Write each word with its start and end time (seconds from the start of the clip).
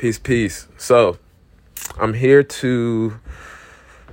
Peace, 0.00 0.18
peace. 0.18 0.66
So, 0.78 1.18
I'm 1.98 2.14
here 2.14 2.42
to 2.42 3.20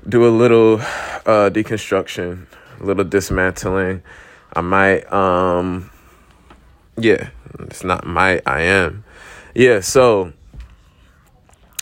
do 0.06 0.28
a 0.28 0.32
little 0.36 0.82
uh, 0.82 1.50
deconstruction, 1.50 2.46
a 2.82 2.83
little 2.83 3.05
dismantling. 3.05 4.04
I 4.52 4.60
might, 4.60 5.10
um, 5.13 5.89
yeah, 6.97 7.29
it's 7.60 7.86
not 7.86 8.05
might, 8.05 8.42
I 8.46 8.63
am. 8.63 9.05
Yeah, 9.55 9.79
so 9.79 10.34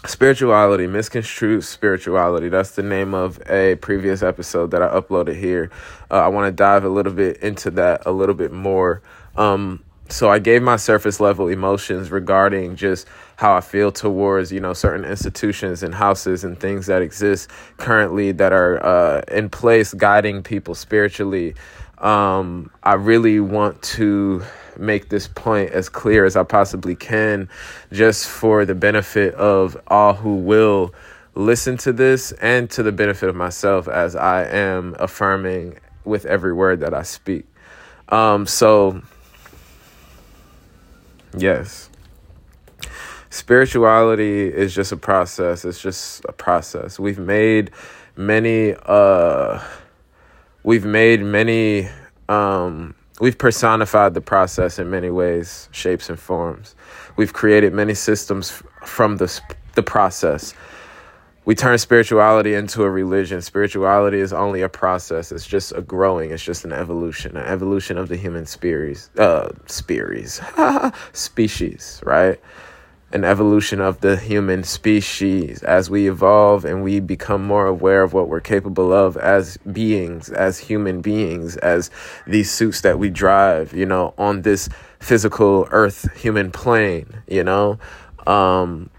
spirituality, 0.05 0.85
misconstrued 0.85 1.63
spirituality. 1.63 2.49
That's 2.49 2.75
the 2.75 2.83
name 2.83 3.15
of 3.15 3.41
a 3.49 3.73
previous 3.77 4.21
episode 4.21 4.69
that 4.69 4.83
I 4.83 4.89
uploaded 4.89 5.35
here. 5.35 5.71
Uh, 6.11 6.19
I 6.19 6.27
want 6.27 6.45
to 6.45 6.51
dive 6.51 6.83
a 6.83 6.89
little 6.89 7.11
bit 7.11 7.37
into 7.37 7.71
that 7.71 8.03
a 8.05 8.11
little 8.11 8.35
bit 8.35 8.51
more. 8.51 9.01
Um, 9.35 9.83
so 10.09 10.29
I 10.29 10.39
gave 10.39 10.61
my 10.61 10.75
surface 10.75 11.19
level 11.19 11.47
emotions 11.47 12.11
regarding 12.11 12.75
just 12.75 13.07
how 13.37 13.55
I 13.55 13.61
feel 13.61 13.91
towards 13.91 14.51
you 14.51 14.59
know 14.59 14.73
certain 14.73 15.03
institutions 15.03 15.83
and 15.83 15.93
houses 15.95 16.43
and 16.43 16.59
things 16.59 16.85
that 16.87 17.01
exist 17.01 17.49
currently 17.77 18.31
that 18.33 18.53
are 18.53 18.83
uh, 18.85 19.21
in 19.29 19.49
place 19.49 19.93
guiding 19.93 20.43
people 20.43 20.75
spiritually. 20.75 21.55
Um, 21.97 22.71
I 22.83 22.93
really 22.93 23.39
want 23.39 23.81
to 23.83 24.43
make 24.77 25.09
this 25.09 25.27
point 25.27 25.71
as 25.71 25.89
clear 25.89 26.25
as 26.25 26.35
I 26.35 26.43
possibly 26.43 26.95
can, 26.95 27.49
just 27.91 28.27
for 28.27 28.65
the 28.65 28.75
benefit 28.75 29.33
of 29.35 29.77
all 29.87 30.13
who 30.13 30.35
will 30.35 30.93
listen 31.33 31.77
to 31.77 31.91
this 31.91 32.31
and 32.33 32.69
to 32.71 32.83
the 32.83 32.91
benefit 32.91 33.29
of 33.29 33.35
myself 33.35 33.87
as 33.87 34.15
I 34.15 34.45
am 34.45 34.95
affirming 34.99 35.79
with 36.03 36.25
every 36.25 36.53
word 36.53 36.81
that 36.81 36.93
I 36.93 37.03
speak. 37.03 37.45
Um, 38.09 38.45
so 38.45 39.01
Yes. 41.37 41.89
Spirituality 43.29 44.47
is 44.47 44.73
just 44.73 44.91
a 44.91 44.97
process. 44.97 45.65
It's 45.65 45.81
just 45.81 46.23
a 46.25 46.31
process. 46.31 46.99
We've 46.99 47.19
made 47.19 47.71
many 48.15 48.73
uh 48.85 49.61
we've 50.63 50.85
made 50.85 51.21
many 51.21 51.89
um 52.29 52.95
we've 53.19 53.37
personified 53.37 54.13
the 54.13 54.21
process 54.21 54.79
in 54.79 54.89
many 54.89 55.09
ways, 55.09 55.67
shapes 55.71 56.09
and 56.09 56.17
forms. 56.17 56.75
We've 57.17 57.33
created 57.33 57.73
many 57.73 57.93
systems 57.93 58.63
from 58.85 59.17
the 59.17 59.41
the 59.73 59.83
process 59.83 60.53
we 61.45 61.53
turn 61.53 61.77
spirituality 61.77 62.55
into 62.55 62.83
a 62.83 62.89
religion. 62.89 63.41
Spirituality 63.41 64.19
is 64.19 64.33
only 64.33 64.61
a 64.61 64.69
process. 64.69 65.31
It's 65.31 65.45
just 65.45 65.71
a 65.73 65.81
growing. 65.81 66.31
It's 66.31 66.43
just 66.43 66.65
an 66.65 66.73
evolution, 66.73 67.37
an 67.37 67.45
evolution 67.45 67.97
of 67.97 68.09
the 68.09 68.17
human 68.17 68.47
species, 68.47 69.11
uh, 69.17 69.49
species, 69.67 70.41
species, 71.13 72.01
right? 72.03 72.39
An 73.11 73.23
evolution 73.23 73.79
of 73.79 74.01
the 74.01 74.17
human 74.17 74.63
species 74.63 75.61
as 75.61 75.89
we 75.89 76.09
evolve 76.09 76.65
and 76.65 76.83
we 76.83 76.99
become 76.99 77.45
more 77.45 77.67
aware 77.67 78.01
of 78.01 78.13
what 78.13 78.27
we're 78.27 78.41
capable 78.41 78.91
of 78.91 79.15
as 79.15 79.57
beings, 79.57 80.29
as 80.29 80.57
human 80.57 81.01
beings, 81.01 81.57
as 81.57 81.91
these 82.25 82.49
suits 82.51 82.81
that 82.81 82.97
we 82.97 83.11
drive, 83.11 83.71
you 83.73 83.85
know, 83.85 84.15
on 84.17 84.41
this 84.41 84.67
physical 84.99 85.67
earth 85.69 86.11
human 86.17 86.51
plane, 86.51 87.21
you 87.27 87.43
know. 87.43 87.77
Um, 88.25 88.89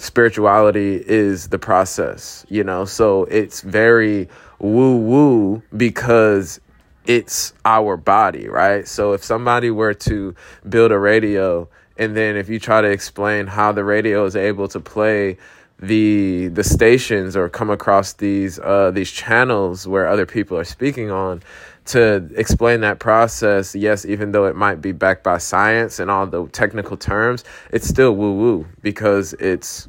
spirituality 0.00 0.96
is 0.96 1.48
the 1.48 1.58
process, 1.58 2.44
you 2.48 2.64
know? 2.64 2.84
So 2.84 3.24
it's 3.24 3.60
very 3.60 4.28
woo 4.58 4.96
woo 4.96 5.62
because 5.76 6.60
it's 7.06 7.52
our 7.64 7.96
body, 7.96 8.48
right? 8.48 8.86
So 8.86 9.12
if 9.12 9.24
somebody 9.24 9.70
were 9.70 9.94
to 9.94 10.34
build 10.68 10.92
a 10.92 10.98
radio 10.98 11.68
and 11.96 12.16
then 12.16 12.36
if 12.36 12.48
you 12.48 12.58
try 12.58 12.80
to 12.80 12.88
explain 12.88 13.46
how 13.46 13.72
the 13.72 13.84
radio 13.84 14.24
is 14.24 14.34
able 14.36 14.68
to 14.68 14.80
play 14.80 15.36
the 15.78 16.48
the 16.48 16.64
stations 16.64 17.36
or 17.36 17.48
come 17.48 17.70
across 17.70 18.12
these 18.14 18.58
uh 18.58 18.90
these 18.90 19.10
channels 19.10 19.88
where 19.88 20.06
other 20.06 20.26
people 20.26 20.58
are 20.58 20.64
speaking 20.64 21.10
on 21.10 21.42
to 21.90 22.28
explain 22.34 22.80
that 22.80 22.98
process, 22.98 23.74
yes, 23.74 24.04
even 24.04 24.32
though 24.32 24.46
it 24.46 24.56
might 24.56 24.80
be 24.80 24.92
backed 24.92 25.22
by 25.24 25.38
science 25.38 25.98
and 25.98 26.10
all 26.10 26.26
the 26.26 26.46
technical 26.48 26.96
terms, 26.96 27.44
it's 27.72 27.88
still 27.88 28.12
woo 28.12 28.34
woo 28.34 28.66
because 28.82 29.32
it's 29.34 29.88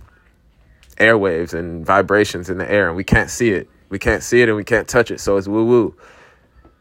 airwaves 0.98 1.54
and 1.54 1.86
vibrations 1.86 2.50
in 2.50 2.58
the 2.58 2.70
air 2.70 2.88
and 2.88 2.96
we 2.96 3.04
can't 3.04 3.30
see 3.30 3.52
it. 3.52 3.70
We 3.90 4.00
can't 4.00 4.24
see 4.24 4.42
it 4.42 4.48
and 4.48 4.56
we 4.56 4.64
can't 4.64 4.88
touch 4.88 5.12
it, 5.12 5.20
so 5.20 5.38
it's 5.38 5.48
woo 5.48 5.66
woo. 5.66 5.96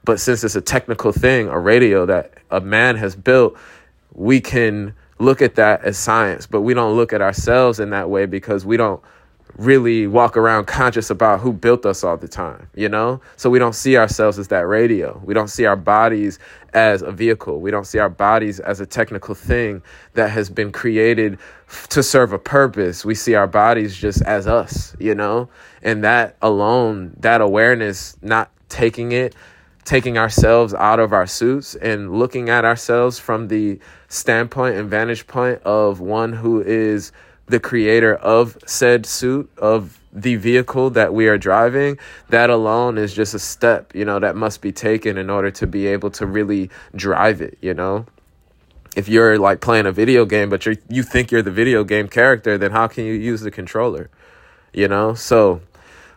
But 0.04 0.20
since 0.20 0.44
it's 0.44 0.56
a 0.56 0.60
technical 0.60 1.12
thing, 1.12 1.48
a 1.48 1.58
radio 1.58 2.06
that 2.06 2.34
a 2.50 2.60
man 2.60 2.96
has 2.96 3.16
built, 3.16 3.56
we 4.12 4.40
can 4.40 4.94
look 5.18 5.42
at 5.42 5.56
that 5.56 5.84
as 5.84 5.98
science, 5.98 6.46
but 6.46 6.62
we 6.62 6.74
don't 6.74 6.96
look 6.96 7.12
at 7.12 7.20
ourselves 7.20 7.78
in 7.80 7.90
that 7.90 8.08
way 8.08 8.26
because 8.26 8.64
we 8.64 8.76
don't 8.76 9.02
really 9.56 10.06
walk 10.06 10.36
around 10.36 10.66
conscious 10.66 11.10
about 11.10 11.40
who 11.40 11.52
built 11.52 11.84
us 11.84 12.04
all 12.04 12.16
the 12.16 12.28
time, 12.28 12.68
you 12.74 12.88
know? 12.88 13.20
So 13.36 13.50
we 13.50 13.58
don't 13.58 13.74
see 13.74 13.96
ourselves 13.96 14.38
as 14.38 14.48
that 14.48 14.66
radio. 14.66 15.20
We 15.24 15.34
don't 15.34 15.48
see 15.48 15.66
our 15.66 15.76
bodies 15.76 16.38
as 16.72 17.02
a 17.02 17.12
vehicle. 17.12 17.60
We 17.60 17.70
don't 17.70 17.86
see 17.86 17.98
our 17.98 18.08
bodies 18.08 18.60
as 18.60 18.80
a 18.80 18.86
technical 18.86 19.34
thing 19.34 19.82
that 20.14 20.30
has 20.30 20.50
been 20.50 20.72
created 20.72 21.38
to 21.90 22.02
serve 22.02 22.32
a 22.32 22.38
purpose. 22.38 23.04
We 23.04 23.14
see 23.14 23.34
our 23.34 23.46
bodies 23.46 23.96
just 23.96 24.22
as 24.22 24.46
us, 24.46 24.94
you 24.98 25.14
know? 25.14 25.48
And 25.82 26.04
that 26.04 26.36
alone, 26.42 27.16
that 27.20 27.40
awareness, 27.40 28.16
not 28.22 28.50
taking 28.68 29.12
it, 29.12 29.34
taking 29.84 30.18
ourselves 30.18 30.74
out 30.74 31.00
of 31.00 31.12
our 31.12 31.26
suits 31.26 31.74
and 31.74 32.12
looking 32.18 32.48
at 32.48 32.64
ourselves 32.64 33.18
from 33.18 33.48
the 33.48 33.78
standpoint 34.08 34.76
and 34.76 34.88
vantage 34.88 35.26
point 35.26 35.60
of 35.62 36.00
one 36.00 36.32
who 36.32 36.60
is 36.60 37.12
the 37.50 37.60
creator 37.60 38.14
of 38.14 38.56
said 38.66 39.04
suit 39.04 39.50
of 39.58 39.98
the 40.12 40.36
vehicle 40.36 40.90
that 40.90 41.14
we 41.14 41.28
are 41.28 41.38
driving 41.38 41.98
that 42.28 42.50
alone 42.50 42.98
is 42.98 43.14
just 43.14 43.34
a 43.34 43.38
step 43.38 43.94
you 43.94 44.04
know 44.04 44.18
that 44.18 44.34
must 44.34 44.60
be 44.60 44.72
taken 44.72 45.16
in 45.16 45.30
order 45.30 45.50
to 45.50 45.66
be 45.66 45.86
able 45.86 46.10
to 46.10 46.26
really 46.26 46.70
drive 46.96 47.40
it 47.40 47.56
you 47.60 47.74
know? 47.74 48.06
If 48.96 49.08
you're 49.08 49.38
like 49.38 49.60
playing 49.60 49.86
a 49.86 49.92
video 49.92 50.24
game 50.24 50.48
but 50.50 50.66
you 50.66 50.76
you 50.88 51.02
think 51.02 51.30
you're 51.30 51.42
the 51.42 51.50
video 51.50 51.84
game 51.84 52.08
character 52.08 52.58
then 52.58 52.72
how 52.72 52.88
can 52.88 53.04
you 53.04 53.14
use 53.14 53.40
the 53.40 53.50
controller 53.50 54.10
you 54.72 54.88
know? 54.88 55.14
So 55.14 55.60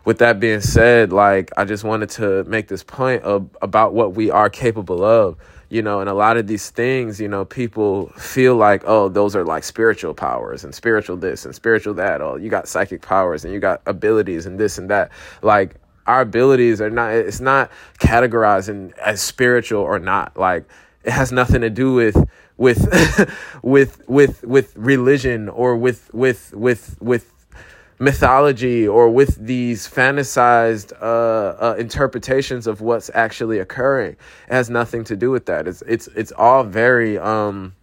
with 0.06 0.20
that 0.20 0.40
being 0.40 0.62
said 0.62 1.14
like 1.14 1.52
i 1.58 1.64
just 1.64 1.84
wanted 1.84 2.10
to 2.10 2.44
make 2.44 2.68
this 2.68 2.84
point 2.84 3.24
of 3.24 3.50
about 3.62 3.94
what 3.94 4.14
we 4.14 4.30
are 4.30 4.50
capable 4.50 5.04
of 5.04 5.38
you 5.74 5.82
know 5.82 6.00
and 6.00 6.10
a 6.10 6.14
lot 6.14 6.38
of 6.38 6.46
these 6.46 6.70
things 6.70 7.20
you 7.20 7.28
know 7.28 7.44
people 7.44 8.08
feel 8.16 8.56
like 8.56 8.84
oh 8.86 9.10
those 9.10 9.36
are 9.36 9.44
like 9.44 9.64
spiritual 9.64 10.14
powers 10.14 10.64
and 10.64 10.74
spiritual 10.74 11.18
this 11.18 11.46
and 11.46 11.56
spiritual 11.56 11.96
that. 11.96 12.22
Oh 12.22 12.36
you 12.36 12.50
got 12.50 12.68
psychic 12.68 13.02
powers 13.02 13.44
and 13.44 13.54
you 13.54 13.60
got 13.60 13.82
abilities 13.88 14.46
and 14.46 14.60
this 14.60 14.78
and 14.78 14.90
that. 14.92 15.12
Like 15.42 15.76
our 16.06 16.22
abilities 16.22 16.80
are 16.80 16.92
not 16.92 17.14
it's 17.14 17.40
not 17.40 17.72
categorizing 18.00 18.96
as 19.00 19.22
spiritual 19.22 19.82
or 19.82 19.98
not. 19.98 20.38
Like 20.38 20.66
it 21.04 21.12
has 21.12 21.32
nothing 21.32 21.62
to 21.62 21.70
do 21.70 21.94
with 21.94 22.18
with 22.58 23.36
with 23.64 24.08
with 24.08 24.44
with 24.44 24.76
religion 24.76 25.50
or 25.50 25.76
with 25.76 26.14
with 26.14 26.54
with 26.54 26.98
with 27.02 27.33
mythology 28.04 28.88
or 28.88 29.10
with 29.10 29.36
these 29.44 29.88
fantasized 29.88 30.92
uh, 31.02 31.06
uh, 31.06 31.76
interpretations 31.80 32.68
of 32.68 32.82
what's 32.82 33.10
actually 33.14 33.60
occurring. 33.60 34.12
It 34.48 34.54
has 34.54 34.70
nothing 34.70 35.06
to 35.06 35.16
do 35.16 35.32
with 35.32 35.46
that. 35.46 35.68
It's 35.68 35.82
it's 35.84 36.08
it's 36.08 36.32
all 36.34 36.64
very, 36.64 37.18
um, 37.18 37.74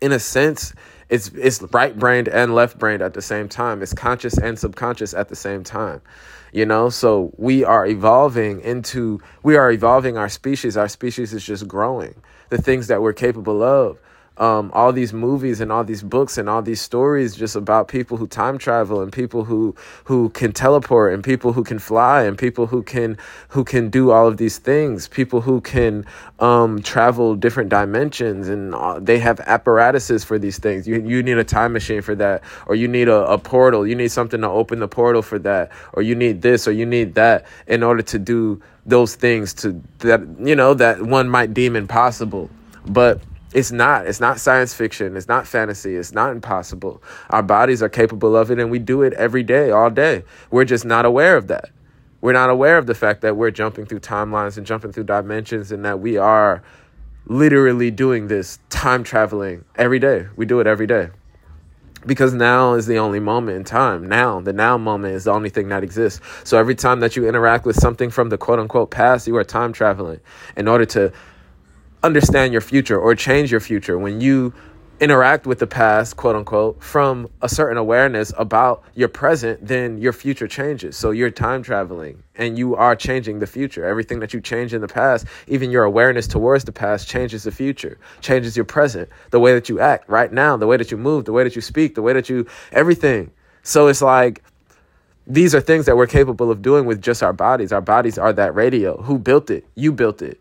in 0.00 0.12
a 0.12 0.18
sense, 0.18 0.74
it's 1.08 1.28
it's 1.28 1.62
right 1.72 1.96
brained 1.96 2.28
and 2.28 2.54
left 2.54 2.78
brained 2.78 3.02
at 3.02 3.14
the 3.14 3.22
same 3.22 3.48
time. 3.48 3.82
It's 3.82 3.92
conscious 3.92 4.38
and 4.38 4.58
subconscious 4.58 5.12
at 5.14 5.28
the 5.28 5.36
same 5.36 5.62
time. 5.62 6.00
You 6.52 6.66
know, 6.66 6.90
so 6.90 7.32
we 7.36 7.64
are 7.64 7.86
evolving 7.86 8.60
into 8.60 9.20
we 9.42 9.56
are 9.56 9.70
evolving 9.70 10.16
our 10.16 10.28
species. 10.28 10.76
Our 10.76 10.88
species 10.88 11.32
is 11.32 11.44
just 11.44 11.68
growing. 11.68 12.14
The 12.48 12.58
things 12.58 12.88
that 12.88 13.00
we're 13.00 13.14
capable 13.14 13.62
of 13.62 13.98
um, 14.38 14.70
all 14.74 14.92
these 14.92 15.12
movies 15.12 15.60
and 15.60 15.70
all 15.70 15.84
these 15.84 16.02
books 16.02 16.38
and 16.38 16.48
all 16.48 16.62
these 16.62 16.80
stories 16.80 17.36
just 17.36 17.54
about 17.54 17.88
people 17.88 18.16
who 18.16 18.26
time 18.26 18.56
travel 18.58 19.02
and 19.02 19.12
people 19.12 19.44
who 19.44 19.74
who 20.04 20.30
can 20.30 20.52
teleport 20.52 21.12
and 21.12 21.22
people 21.22 21.52
who 21.52 21.62
can 21.62 21.78
fly 21.78 22.22
and 22.22 22.38
people 22.38 22.66
who 22.66 22.82
can 22.82 23.18
who 23.48 23.62
can 23.62 23.90
do 23.90 24.10
all 24.10 24.26
of 24.26 24.38
these 24.38 24.58
things. 24.58 25.06
People 25.06 25.40
who 25.42 25.60
can 25.60 26.06
um, 26.40 26.80
travel 26.82 27.34
different 27.34 27.68
dimensions 27.68 28.48
and 28.48 28.74
they 29.06 29.18
have 29.18 29.38
apparatuses 29.40 30.24
for 30.24 30.38
these 30.38 30.58
things. 30.58 30.88
You 30.88 31.02
you 31.02 31.22
need 31.22 31.38
a 31.38 31.44
time 31.44 31.72
machine 31.72 32.00
for 32.00 32.14
that 32.14 32.42
or 32.66 32.74
you 32.74 32.88
need 32.88 33.08
a, 33.08 33.26
a 33.26 33.38
portal. 33.38 33.86
You 33.86 33.94
need 33.94 34.10
something 34.10 34.40
to 34.40 34.48
open 34.48 34.80
the 34.80 34.88
portal 34.88 35.22
for 35.22 35.38
that 35.40 35.70
or 35.92 36.02
you 36.02 36.14
need 36.14 36.40
this 36.40 36.66
or 36.66 36.72
you 36.72 36.86
need 36.86 37.14
that 37.14 37.46
in 37.66 37.82
order 37.82 38.02
to 38.02 38.18
do 38.18 38.62
those 38.86 39.14
things 39.14 39.54
to 39.54 39.80
that 39.98 40.20
you 40.40 40.56
know 40.56 40.74
that 40.74 41.02
one 41.02 41.28
might 41.28 41.52
deem 41.52 41.76
impossible. 41.76 42.48
But 42.86 43.20
it's 43.54 43.72
not. 43.72 44.06
It's 44.06 44.20
not 44.20 44.40
science 44.40 44.74
fiction. 44.74 45.16
It's 45.16 45.28
not 45.28 45.46
fantasy. 45.46 45.96
It's 45.96 46.12
not 46.12 46.30
impossible. 46.32 47.02
Our 47.30 47.42
bodies 47.42 47.82
are 47.82 47.88
capable 47.88 48.36
of 48.36 48.50
it 48.50 48.58
and 48.58 48.70
we 48.70 48.78
do 48.78 49.02
it 49.02 49.12
every 49.14 49.42
day, 49.42 49.70
all 49.70 49.90
day. 49.90 50.24
We're 50.50 50.64
just 50.64 50.84
not 50.84 51.04
aware 51.06 51.36
of 51.36 51.48
that. 51.48 51.70
We're 52.22 52.32
not 52.34 52.50
aware 52.50 52.78
of 52.78 52.86
the 52.86 52.94
fact 52.94 53.22
that 53.22 53.36
we're 53.36 53.50
jumping 53.50 53.86
through 53.86 54.00
timelines 54.00 54.56
and 54.58 54.66
jumping 54.66 54.92
through 54.92 55.04
dimensions 55.04 55.72
and 55.72 55.84
that 55.84 56.00
we 56.00 56.16
are 56.18 56.62
literally 57.26 57.90
doing 57.90 58.28
this 58.28 58.58
time 58.70 59.04
traveling 59.04 59.64
every 59.76 59.98
day. 59.98 60.26
We 60.36 60.46
do 60.46 60.60
it 60.60 60.66
every 60.66 60.86
day. 60.86 61.10
because 62.06 62.34
now 62.34 62.74
is 62.74 62.86
the 62.86 62.98
only 62.98 63.20
moment 63.20 63.56
in 63.56 63.64
time. 63.64 64.08
Now, 64.08 64.40
the 64.40 64.52
now 64.52 64.76
moment 64.78 65.14
is 65.14 65.24
the 65.24 65.32
only 65.32 65.50
thing 65.50 65.68
that 65.68 65.84
exists. 65.84 66.20
So 66.44 66.58
every 66.58 66.74
time 66.74 67.00
that 67.00 67.16
you 67.16 67.28
interact 67.28 67.64
with 67.64 67.76
something 67.76 68.10
from 68.10 68.28
the 68.28 68.38
quote 68.38 68.58
unquote 68.58 68.90
past, 68.90 69.26
you 69.26 69.36
are 69.36 69.44
time 69.44 69.72
traveling 69.72 70.20
in 70.56 70.68
order 70.68 70.84
to 70.86 71.12
understand 72.02 72.52
your 72.52 72.60
future 72.60 72.98
or 72.98 73.14
change 73.14 73.50
your 73.50 73.60
future. 73.60 73.98
When 73.98 74.20
you 74.20 74.52
interact 75.00 75.46
with 75.46 75.58
the 75.58 75.66
past, 75.66 76.16
quote 76.16 76.36
unquote, 76.36 76.82
from 76.82 77.28
a 77.40 77.48
certain 77.48 77.76
awareness 77.76 78.32
about 78.38 78.84
your 78.94 79.08
present, 79.08 79.66
then 79.66 79.98
your 79.98 80.12
future 80.12 80.46
changes. 80.46 80.96
So 80.96 81.10
you're 81.10 81.30
time 81.30 81.62
traveling 81.62 82.22
and 82.36 82.56
you 82.56 82.76
are 82.76 82.94
changing 82.94 83.40
the 83.40 83.46
future. 83.46 83.84
Everything 83.84 84.20
that 84.20 84.32
you 84.32 84.40
change 84.40 84.72
in 84.72 84.80
the 84.80 84.88
past, 84.88 85.26
even 85.48 85.70
your 85.70 85.82
awareness 85.84 86.28
towards 86.28 86.64
the 86.64 86.72
past, 86.72 87.08
changes 87.08 87.42
the 87.42 87.50
future, 87.50 87.98
changes 88.20 88.56
your 88.56 88.64
present, 88.64 89.08
the 89.30 89.40
way 89.40 89.54
that 89.54 89.68
you 89.68 89.80
act 89.80 90.08
right 90.08 90.32
now, 90.32 90.56
the 90.56 90.66
way 90.66 90.76
that 90.76 90.90
you 90.90 90.96
move, 90.96 91.24
the 91.24 91.32
way 91.32 91.42
that 91.42 91.56
you 91.56 91.62
speak, 91.62 91.94
the 91.96 92.02
way 92.02 92.12
that 92.12 92.28
you, 92.28 92.46
everything. 92.70 93.30
So 93.64 93.88
it's 93.88 94.02
like, 94.02 94.42
these 95.26 95.54
are 95.54 95.60
things 95.60 95.86
that 95.86 95.96
we're 95.96 96.08
capable 96.08 96.50
of 96.50 96.62
doing 96.62 96.84
with 96.84 97.00
just 97.00 97.22
our 97.22 97.32
bodies. 97.32 97.72
Our 97.72 97.80
bodies 97.80 98.18
are 98.18 98.32
that 98.32 98.54
radio. 98.54 99.00
Who 99.02 99.18
built 99.18 99.50
it? 99.50 99.64
You 99.74 99.92
built 99.92 100.20
it. 100.20 100.40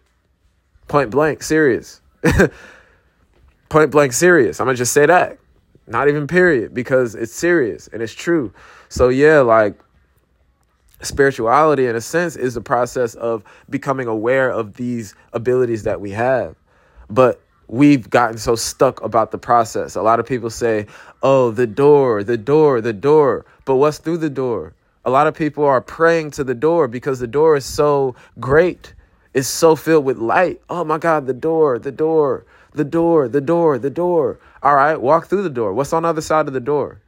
Point 0.92 1.10
blank, 1.10 1.42
serious. 1.42 2.02
point 3.70 3.92
blank 3.92 4.12
serious. 4.12 4.60
I'm 4.60 4.66
gonna 4.68 4.76
just 4.76 4.92
say 4.92 5.06
that. 5.06 5.38
Not 5.88 6.10
even 6.10 6.28
period, 6.28 6.74
because 6.74 7.16
it's 7.16 7.34
serious 7.34 7.88
and 7.94 8.02
it's 8.02 8.14
true. 8.14 8.52
So 8.90 9.08
yeah, 9.08 9.40
like 9.40 9.80
spirituality 11.02 11.86
in 11.86 11.96
a 11.96 12.02
sense 12.02 12.36
is 12.36 12.56
the 12.56 12.62
process 12.62 13.16
of 13.16 13.46
becoming 13.70 14.08
aware 14.08 14.52
of 14.52 14.74
these 14.74 15.16
abilities 15.32 15.84
that 15.84 16.02
we 16.02 16.12
have. 16.12 16.58
But 17.10 17.40
we've 17.70 18.10
gotten 18.10 18.38
so 18.38 18.58
stuck 18.58 19.02
about 19.02 19.32
the 19.32 19.38
process. 19.38 19.96
A 19.96 20.02
lot 20.02 20.20
of 20.20 20.26
people 20.26 20.50
say, 20.50 20.88
"Oh, 21.24 21.52
the 21.52 21.68
door, 21.68 22.22
the 22.22 22.36
door, 22.36 22.82
the 22.82 22.92
door." 22.92 23.46
But 23.64 23.78
what's 23.78 23.98
through 23.98 24.18
the 24.18 24.30
door? 24.30 24.74
A 25.06 25.10
lot 25.10 25.28
of 25.28 25.36
people 25.36 25.64
are 25.64 25.80
praying 25.80 26.32
to 26.32 26.44
the 26.44 26.54
door 26.54 26.90
because 26.90 27.22
the 27.22 27.28
door 27.28 27.56
is 27.56 27.64
so 27.64 28.14
great. 28.42 28.94
It's 29.33 29.48
so 29.48 29.75
filled 29.75 30.06
with 30.06 30.18
light. 30.18 30.62
Oh 30.69 30.83
my 30.83 30.98
God, 30.98 31.25
the 31.25 31.33
door, 31.33 31.80
the 31.80 31.92
door 31.92 32.45
the 32.74 32.83
door, 32.83 33.28
the 33.28 33.42
door, 33.42 33.78
the 33.78 33.89
door. 33.89 34.39
All 34.63 34.75
right, 34.75 34.95
walk 35.00 35.28
through 35.28 35.44
the 35.44 35.50
door. 35.50 35.74
What's 35.74 35.94
on 35.94 36.04
the 36.04 36.10
other 36.10 36.22
side 36.22 36.48
of 36.48 36.54
the 36.54 36.60
door? 36.60 37.01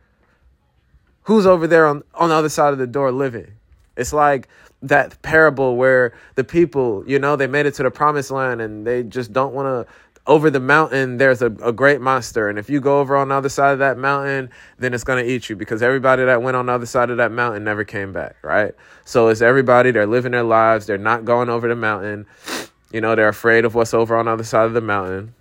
Who's 1.24 1.46
over 1.46 1.68
there 1.68 1.88
on, 1.88 2.04
on 2.14 2.30
the 2.30 2.36
other 2.36 2.50
side 2.50 2.74
of 2.74 2.80
the 2.80 2.88
door 2.88 3.12
living? 3.12 3.54
It's 3.96 4.12
like 4.12 4.50
that 4.82 5.22
parable 5.22 5.78
where 5.78 6.14
the 6.36 6.44
people, 6.44 7.04
you 7.08 7.20
know, 7.20 7.36
they 7.36 7.48
made 7.48 7.66
it 7.66 7.76
to 7.76 7.84
the 7.84 7.92
promised 7.92 8.32
land 8.32 8.62
and 8.62 8.86
they 8.86 9.04
just 9.04 9.32
don't 9.32 9.54
want 9.54 9.88
to. 9.88 9.94
Over 10.26 10.50
the 10.50 10.60
mountain, 10.60 11.18
there's 11.18 11.42
a, 11.42 11.48
a 11.48 11.74
great 11.74 12.00
monster. 12.00 12.48
And 12.48 12.58
if 12.58 12.70
you 12.70 12.80
go 12.80 13.00
over 13.02 13.18
on 13.18 13.28
the 13.28 13.36
other 13.36 13.50
side 13.50 13.74
of 13.74 13.80
that 13.80 13.98
mountain, 13.98 14.50
then 14.78 14.94
it's 14.94 15.04
going 15.04 15.24
to 15.24 15.30
eat 15.30 15.50
you 15.50 15.56
because 15.58 15.82
everybody 15.82 16.24
that 16.24 16.42
went 16.42 16.56
on 16.56 16.68
the 16.68 16.72
other 16.72 16.86
side 16.86 17.10
of 17.10 17.18
that 17.18 17.32
mountain 17.32 17.64
never 17.66 17.84
came 17.84 18.14
back, 18.14 18.38
right? 18.42 18.74
So 19.04 19.28
it's 19.28 19.42
everybody, 19.42 19.92
they're 19.92 20.08
living 20.08 20.32
their 20.32 20.44
lives. 20.44 20.86
They're 20.86 20.98
not 20.98 21.26
going 21.26 21.50
over 21.50 21.68
the 21.68 21.76
mountain. 21.76 22.26
You 22.92 23.02
know, 23.02 23.16
they're 23.16 23.28
afraid 23.28 23.66
of 23.66 23.76
what's 23.76 23.94
over 23.94 24.16
on 24.16 24.26
the 24.26 24.32
other 24.32 24.44
side 24.44 24.66
of 24.66 24.74
the 24.74 24.82
mountain. 24.82 25.34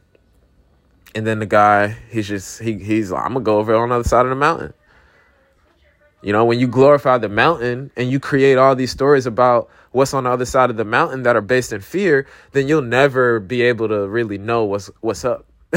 And 1.14 1.26
then 1.26 1.38
the 1.38 1.46
guy, 1.46 1.88
he's 2.10 2.26
just 2.26 2.62
he 2.62 2.78
he's 2.78 3.10
like, 3.10 3.22
I'm 3.22 3.34
gonna 3.34 3.44
go 3.44 3.58
over 3.58 3.74
on 3.74 3.90
the 3.90 3.96
other 3.96 4.08
side 4.08 4.24
of 4.24 4.30
the 4.30 4.36
mountain. 4.36 4.72
You 6.22 6.32
know, 6.32 6.44
when 6.44 6.60
you 6.60 6.68
glorify 6.68 7.18
the 7.18 7.28
mountain 7.28 7.90
and 7.96 8.10
you 8.10 8.20
create 8.20 8.56
all 8.56 8.76
these 8.76 8.90
stories 8.90 9.26
about 9.26 9.68
what's 9.90 10.14
on 10.14 10.24
the 10.24 10.30
other 10.30 10.44
side 10.44 10.70
of 10.70 10.76
the 10.76 10.84
mountain 10.84 11.24
that 11.24 11.36
are 11.36 11.40
based 11.42 11.72
in 11.72 11.80
fear, 11.80 12.26
then 12.52 12.68
you'll 12.68 12.82
never 12.82 13.40
be 13.40 13.62
able 13.62 13.88
to 13.88 14.08
really 14.08 14.38
know 14.38 14.64
what's 14.64 14.90
what's 15.00 15.24
up. 15.24 15.46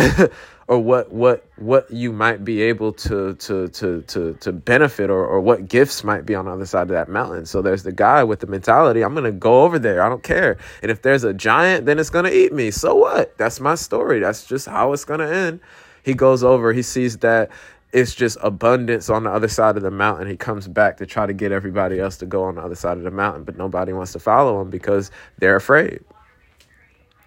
or 0.68 0.80
what 0.80 1.12
what 1.12 1.46
what 1.58 1.90
you 1.92 2.12
might 2.12 2.44
be 2.44 2.62
able 2.64 2.92
to 2.92 3.34
to 3.36 3.68
to 3.70 4.02
to 4.04 4.34
to 4.42 4.52
benefit 4.52 5.10
or 5.10 5.26
or 5.26 5.40
what 5.40 5.68
gifts 5.68 6.04
might 6.04 6.26
be 6.26 6.34
on 6.34 6.46
the 6.46 6.52
other 6.52 6.66
side 6.66 6.84
of 6.84 6.90
that 6.90 7.08
mountain. 7.08 7.46
So 7.46 7.62
there's 7.62 7.84
the 7.84 7.92
guy 7.92 8.24
with 8.24 8.40
the 8.40 8.48
mentality, 8.48 9.04
I'm 9.04 9.14
gonna 9.14 9.32
go 9.32 9.64
over 9.64 9.80
there. 9.80 10.04
I 10.04 10.10
don't 10.10 10.24
care. 10.24 10.58
And 10.82 10.92
if 10.92 11.02
there's 11.02 11.24
a 11.24 11.34
giant, 11.34 11.86
then 11.86 12.00
it's 12.00 12.10
gonna 12.10 12.32
eat 12.32 12.52
me. 12.52 12.72
So 12.72 12.96
what? 12.96 13.38
That's 13.38 13.60
my 13.60 13.76
story. 13.76 14.20
That's 14.20 14.46
just 14.46 14.68
how 14.68 14.94
it's 14.94 15.06
gonna 15.06 15.28
end. 15.28 15.60
He 16.04 16.14
goes 16.14 16.44
over, 16.44 16.72
he 16.74 16.84
sees 16.84 17.18
that 17.20 17.50
it's 17.96 18.14
just 18.14 18.38
abundance 18.44 19.10
on 19.10 19.24
the 19.24 19.32
other 19.32 19.48
side 19.48 19.78
of 19.78 19.84
the 19.84 19.90
mountain. 19.90 20.28
He 20.28 20.36
comes 20.36 20.68
back 20.68 20.98
to 20.98 21.06
try 21.06 21.26
to 21.26 21.32
get 21.32 21.54
everybody 21.54 21.98
else 21.98 22.18
to 22.18 22.26
go 22.26 22.44
on 22.44 22.56
the 22.56 22.62
other 22.62 22.76
side 22.76 22.98
of 22.98 23.06
the 23.06 23.12
mountain, 23.12 23.46
but 23.46 23.58
nobody 23.58 23.94
wants 23.94 24.12
to 24.12 24.20
follow 24.20 24.60
him 24.60 24.70
because 24.70 25.12
they're 25.38 25.56
afraid. 25.56 26.02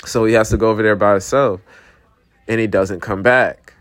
So 0.04 0.26
he 0.26 0.34
has 0.34 0.50
to 0.50 0.58
go 0.58 0.68
over 0.68 0.82
there 0.82 0.94
by 0.94 1.12
himself 1.12 1.62
and 2.48 2.60
he 2.60 2.66
doesn't 2.66 3.00
come 3.00 3.22
back. 3.22 3.72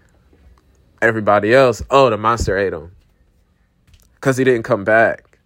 Everybody 1.01 1.53
else, 1.53 1.83
oh, 1.89 2.09
the 2.09 2.15
monster 2.15 2.57
ate 2.57 2.71
him 2.71 2.95
because 4.15 4.37
he 4.37 4.45
didn't 4.45 4.63
come 4.63 4.85
back. 4.85 5.39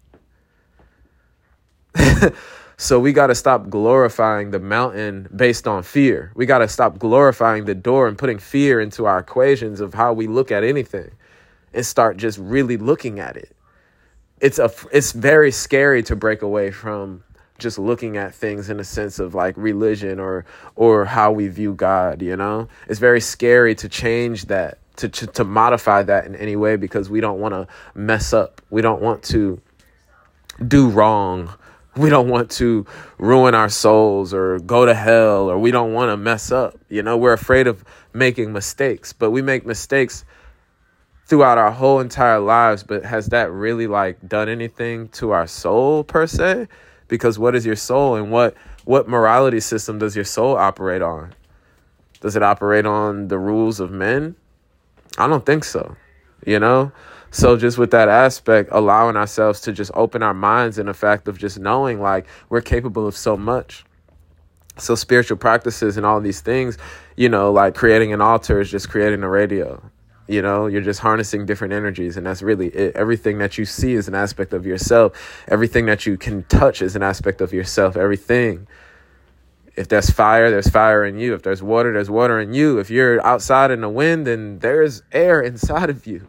so 2.76 3.00
we 3.00 3.12
got 3.12 3.26
to 3.26 3.34
stop 3.34 3.68
glorifying 3.68 4.52
the 4.52 4.60
mountain 4.60 5.28
based 5.34 5.66
on 5.66 5.82
fear. 5.82 6.30
We 6.36 6.46
got 6.46 6.58
to 6.58 6.68
stop 6.68 7.00
glorifying 7.00 7.64
the 7.64 7.74
door 7.74 8.06
and 8.06 8.16
putting 8.16 8.38
fear 8.38 8.80
into 8.80 9.06
our 9.06 9.18
equations 9.18 9.80
of 9.80 9.92
how 9.92 10.12
we 10.12 10.28
look 10.28 10.52
at 10.52 10.62
anything 10.62 11.10
and 11.74 11.84
start 11.84 12.16
just 12.16 12.38
really 12.38 12.76
looking 12.76 13.20
at 13.20 13.36
it. 13.36 13.54
It's 14.40 14.58
a 14.58 14.70
it's 14.90 15.12
very 15.12 15.50
scary 15.50 16.02
to 16.04 16.16
break 16.16 16.42
away 16.42 16.70
from 16.70 17.22
just 17.58 17.78
looking 17.78 18.16
at 18.16 18.34
things 18.34 18.68
in 18.68 18.80
a 18.80 18.84
sense 18.84 19.18
of 19.18 19.34
like 19.34 19.56
religion 19.56 20.18
or 20.18 20.44
or 20.74 21.04
how 21.04 21.32
we 21.32 21.48
view 21.48 21.74
God, 21.74 22.20
you 22.20 22.36
know? 22.36 22.68
It's 22.88 22.98
very 22.98 23.20
scary 23.20 23.74
to 23.76 23.88
change 23.88 24.46
that, 24.46 24.78
to 24.96 25.08
to, 25.08 25.26
to 25.28 25.44
modify 25.44 26.02
that 26.02 26.26
in 26.26 26.34
any 26.34 26.56
way 26.56 26.76
because 26.76 27.08
we 27.08 27.20
don't 27.20 27.38
want 27.38 27.54
to 27.54 27.66
mess 27.94 28.32
up. 28.32 28.60
We 28.70 28.82
don't 28.82 29.00
want 29.00 29.22
to 29.24 29.60
do 30.66 30.88
wrong. 30.88 31.54
We 31.96 32.08
don't 32.08 32.28
want 32.28 32.50
to 32.52 32.86
ruin 33.18 33.54
our 33.54 33.68
souls 33.68 34.32
or 34.32 34.58
go 34.58 34.86
to 34.86 34.94
hell 34.94 35.50
or 35.50 35.58
we 35.58 35.70
don't 35.70 35.92
want 35.92 36.10
to 36.10 36.16
mess 36.16 36.50
up. 36.50 36.78
You 36.88 37.02
know, 37.02 37.16
we're 37.16 37.34
afraid 37.34 37.66
of 37.66 37.84
making 38.12 38.52
mistakes, 38.52 39.12
but 39.12 39.30
we 39.30 39.42
make 39.42 39.66
mistakes 39.66 40.24
throughout 41.32 41.56
our 41.56 41.72
whole 41.72 41.98
entire 41.98 42.38
lives, 42.38 42.82
but 42.82 43.04
has 43.04 43.28
that 43.28 43.50
really 43.50 43.86
like 43.86 44.28
done 44.28 44.48
anything 44.48 45.08
to 45.08 45.30
our 45.30 45.46
soul 45.46 46.04
per 46.04 46.26
se? 46.26 46.68
because 47.12 47.38
what 47.38 47.54
is 47.54 47.66
your 47.66 47.76
soul 47.76 48.14
and 48.14 48.30
what 48.30 48.54
what 48.84 49.06
morality 49.06 49.60
system 49.60 49.98
does 49.98 50.16
your 50.16 50.24
soul 50.24 50.56
operate 50.56 51.02
on? 51.02 51.34
Does 52.22 52.36
it 52.36 52.42
operate 52.42 52.86
on 52.86 53.28
the 53.28 53.38
rules 53.38 53.80
of 53.80 53.90
men? 53.90 54.34
I 55.18 55.28
don't 55.28 55.44
think 55.44 55.62
so. 55.62 55.94
You 56.46 56.58
know? 56.58 56.90
So 57.30 57.58
just 57.58 57.76
with 57.76 57.90
that 57.90 58.08
aspect, 58.08 58.70
allowing 58.72 59.16
ourselves 59.16 59.60
to 59.60 59.72
just 59.72 59.90
open 59.92 60.22
our 60.22 60.32
minds 60.32 60.78
in 60.78 60.86
the 60.86 60.94
fact 60.94 61.28
of 61.28 61.36
just 61.36 61.58
knowing 61.58 62.00
like 62.00 62.26
we're 62.48 62.62
capable 62.62 63.06
of 63.06 63.14
so 63.14 63.36
much. 63.36 63.84
So 64.78 64.94
spiritual 64.94 65.36
practices 65.36 65.98
and 65.98 66.06
all 66.06 66.18
these 66.18 66.40
things, 66.40 66.78
you 67.14 67.28
know, 67.28 67.52
like 67.52 67.74
creating 67.74 68.14
an 68.14 68.22
altar 68.22 68.58
is 68.58 68.70
just 68.70 68.88
creating 68.88 69.22
a 69.22 69.28
radio. 69.28 69.82
You 70.28 70.40
know, 70.40 70.66
you're 70.66 70.82
just 70.82 71.00
harnessing 71.00 71.46
different 71.46 71.74
energies, 71.74 72.16
and 72.16 72.26
that's 72.26 72.42
really 72.42 72.68
it. 72.68 72.94
Everything 72.94 73.38
that 73.38 73.58
you 73.58 73.64
see 73.64 73.94
is 73.94 74.06
an 74.08 74.14
aspect 74.14 74.52
of 74.52 74.64
yourself. 74.64 75.12
Everything 75.48 75.86
that 75.86 76.06
you 76.06 76.16
can 76.16 76.44
touch 76.44 76.80
is 76.80 76.94
an 76.94 77.02
aspect 77.02 77.40
of 77.40 77.52
yourself. 77.52 77.96
Everything. 77.96 78.66
If 79.74 79.88
there's 79.88 80.10
fire, 80.10 80.50
there's 80.50 80.68
fire 80.68 81.04
in 81.04 81.18
you. 81.18 81.34
If 81.34 81.42
there's 81.42 81.62
water, 81.62 81.92
there's 81.92 82.10
water 82.10 82.38
in 82.38 82.52
you. 82.52 82.78
If 82.78 82.90
you're 82.90 83.24
outside 83.26 83.70
in 83.70 83.80
the 83.80 83.88
wind, 83.88 84.26
then 84.26 84.58
there's 84.60 85.02
air 85.12 85.40
inside 85.40 85.90
of 85.90 86.06
you. 86.06 86.28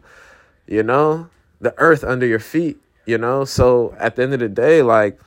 You 0.66 0.82
know, 0.82 1.28
the 1.60 1.74
earth 1.78 2.02
under 2.02 2.26
your 2.26 2.40
feet. 2.40 2.78
You 3.06 3.18
know, 3.18 3.44
so 3.44 3.94
at 3.98 4.16
the 4.16 4.22
end 4.22 4.32
of 4.32 4.40
the 4.40 4.48
day, 4.48 4.80
like 4.82 5.20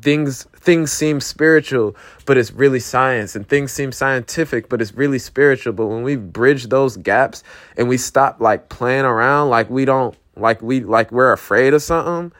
things 0.00 0.44
things 0.54 0.92
seem 0.92 1.20
spiritual 1.20 1.96
but 2.24 2.38
it's 2.38 2.52
really 2.52 2.78
science 2.78 3.34
and 3.34 3.48
things 3.48 3.72
seem 3.72 3.90
scientific 3.90 4.68
but 4.68 4.80
it's 4.80 4.94
really 4.94 5.18
spiritual. 5.18 5.72
But 5.72 5.86
when 5.86 6.02
we 6.02 6.16
bridge 6.16 6.68
those 6.68 6.96
gaps 6.96 7.42
and 7.76 7.88
we 7.88 7.96
stop 7.96 8.40
like 8.40 8.68
playing 8.68 9.04
around 9.04 9.50
like 9.50 9.68
we 9.70 9.84
don't 9.84 10.16
like 10.36 10.62
we 10.62 10.80
like 10.80 11.10
we're 11.12 11.32
afraid 11.32 11.74
of 11.74 11.82
something 11.82 12.32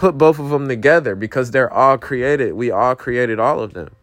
put 0.00 0.16
both 0.16 0.38
of 0.38 0.48
them 0.48 0.66
together 0.66 1.14
because 1.14 1.50
they're 1.50 1.70
all 1.70 1.98
created. 1.98 2.54
We 2.54 2.70
all 2.70 2.96
created 2.96 3.38
all 3.38 3.60
of 3.60 3.74
them. 3.74 3.94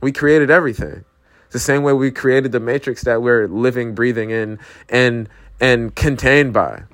We 0.00 0.12
created 0.12 0.48
everything. 0.48 1.04
It's 1.46 1.52
the 1.52 1.58
same 1.58 1.82
way 1.82 1.92
we 1.92 2.12
created 2.12 2.52
the 2.52 2.60
matrix 2.60 3.02
that 3.02 3.20
we're 3.20 3.48
living 3.48 3.92
breathing 3.92 4.30
in 4.30 4.60
and 4.88 5.28
and 5.60 5.92
contained 5.96 6.52
by. 6.52 6.84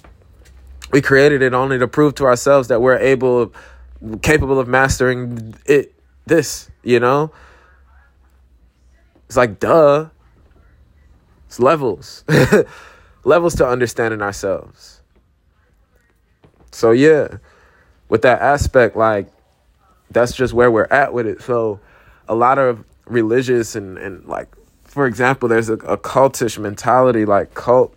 We 0.90 1.02
created 1.02 1.42
it 1.42 1.52
only 1.52 1.78
to 1.78 1.86
prove 1.86 2.14
to 2.14 2.24
ourselves 2.24 2.68
that 2.68 2.80
we're 2.80 2.96
able 2.96 3.52
capable 4.22 4.58
of 4.58 4.68
mastering 4.68 5.54
it 5.66 5.94
this 6.26 6.70
you 6.82 7.00
know? 7.00 7.32
It's 9.26 9.36
like 9.36 9.58
duh. 9.58 10.06
It's 11.46 11.58
levels. 11.58 12.24
Levels 13.24 13.56
to 13.56 13.66
understanding 13.66 14.22
ourselves. 14.22 15.00
So 16.70 16.92
yeah. 16.92 17.38
With 18.08 18.22
that 18.22 18.40
aspect 18.40 18.96
like 18.96 19.32
that's 20.10 20.32
just 20.32 20.52
where 20.52 20.70
we're 20.70 20.88
at 20.90 21.12
with 21.12 21.26
it. 21.26 21.42
So 21.42 21.80
a 22.28 22.34
lot 22.34 22.58
of 22.58 22.84
religious 23.06 23.76
and 23.76 23.98
and 23.98 24.24
like 24.26 24.48
for 24.84 25.06
example 25.06 25.48
there's 25.48 25.68
a, 25.68 25.74
a 25.74 25.96
cultish 25.96 26.58
mentality 26.58 27.24
like 27.24 27.54
cult 27.54 27.95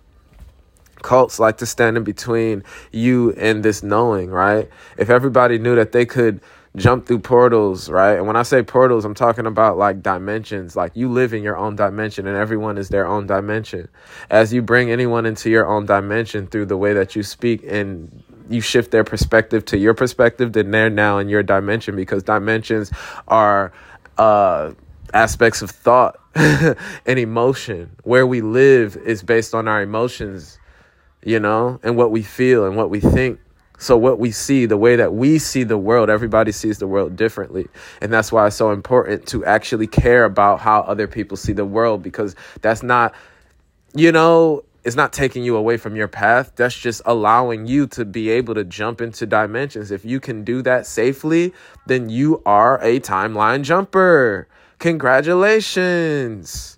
Cults 1.01 1.39
like 1.39 1.57
to 1.57 1.65
stand 1.65 1.97
in 1.97 2.03
between 2.03 2.63
you 2.91 3.33
and 3.33 3.63
this 3.63 3.83
knowing, 3.83 4.29
right? 4.29 4.69
If 4.97 5.09
everybody 5.09 5.57
knew 5.57 5.75
that 5.75 5.91
they 5.91 6.05
could 6.05 6.41
jump 6.75 7.07
through 7.07 7.19
portals, 7.19 7.89
right? 7.89 8.13
And 8.17 8.27
when 8.27 8.35
I 8.35 8.43
say 8.43 8.61
portals, 8.61 9.05
I'm 9.05 9.15
talking 9.15 9.45
about 9.45 9.77
like 9.77 10.01
dimensions. 10.03 10.75
Like 10.75 10.95
you 10.95 11.09
live 11.09 11.33
in 11.33 11.43
your 11.43 11.57
own 11.57 11.75
dimension 11.75 12.27
and 12.27 12.37
everyone 12.37 12.77
is 12.77 12.89
their 12.89 13.07
own 13.07 13.27
dimension. 13.27 13.89
As 14.29 14.53
you 14.53 14.61
bring 14.61 14.91
anyone 14.91 15.25
into 15.25 15.49
your 15.49 15.67
own 15.67 15.85
dimension 15.85 16.47
through 16.47 16.67
the 16.67 16.77
way 16.77 16.93
that 16.93 17.15
you 17.15 17.23
speak 17.23 17.63
and 17.67 18.23
you 18.49 18.61
shift 18.61 18.91
their 18.91 19.03
perspective 19.03 19.65
to 19.65 19.77
your 19.77 19.93
perspective, 19.93 20.53
then 20.53 20.71
they're 20.71 20.89
now 20.89 21.17
in 21.17 21.29
your 21.29 21.43
dimension 21.43 21.95
because 21.95 22.23
dimensions 22.23 22.91
are 23.27 23.71
uh, 24.17 24.71
aspects 25.13 25.61
of 25.61 25.71
thought 25.71 26.19
and 26.35 27.19
emotion. 27.19 27.95
Where 28.03 28.27
we 28.27 28.41
live 28.41 28.95
is 28.97 29.23
based 29.23 29.55
on 29.55 29.67
our 29.67 29.81
emotions, 29.81 30.59
you 31.23 31.39
know, 31.39 31.79
and 31.83 31.95
what 31.95 32.11
we 32.11 32.21
feel 32.21 32.65
and 32.65 32.75
what 32.75 32.89
we 32.89 32.99
think. 32.99 33.39
So, 33.81 33.95
what 33.95 34.19
we 34.19 34.31
see, 34.31 34.65
the 34.65 34.77
way 34.77 34.97
that 34.97 35.13
we 35.13 35.39
see 35.39 35.63
the 35.63 35.77
world, 35.77 36.09
everybody 36.09 36.51
sees 36.51 36.79
the 36.79 36.87
world 36.87 37.15
differently. 37.15 37.67
And 38.01 38.11
that's 38.11 38.29
why 38.29 38.45
it's 38.47 38.55
so 38.57 38.71
important 38.71 39.25
to 39.27 39.45
actually 39.45 39.87
care 39.87 40.25
about 40.25 40.59
how 40.59 40.81
other 40.81 41.07
people 41.07 41.37
see 41.37 41.53
the 41.53 41.63
world 41.63 42.03
because 42.03 42.35
that's 42.61 42.83
not, 42.83 43.15
you 43.95 44.11
know, 44.11 44.65
it's 44.83 44.97
not 44.97 45.13
taking 45.13 45.43
you 45.43 45.55
away 45.55 45.77
from 45.77 45.95
your 45.95 46.07
path. 46.07 46.53
That's 46.55 46.77
just 46.77 47.01
allowing 47.05 47.67
you 47.67 47.87
to 47.87 48.05
be 48.05 48.29
able 48.29 48.53
to 48.55 48.63
jump 48.63 49.01
into 49.01 49.25
dimensions. 49.25 49.91
If 49.91 50.03
you 50.03 50.19
can 50.19 50.43
do 50.43 50.61
that 50.63 50.85
safely, 50.85 51.53
then 51.85 52.09
you 52.09 52.41
are 52.45 52.81
a 52.81 52.99
timeline 52.99 53.63
jumper. 53.63 54.47
Congratulations. 54.79 56.77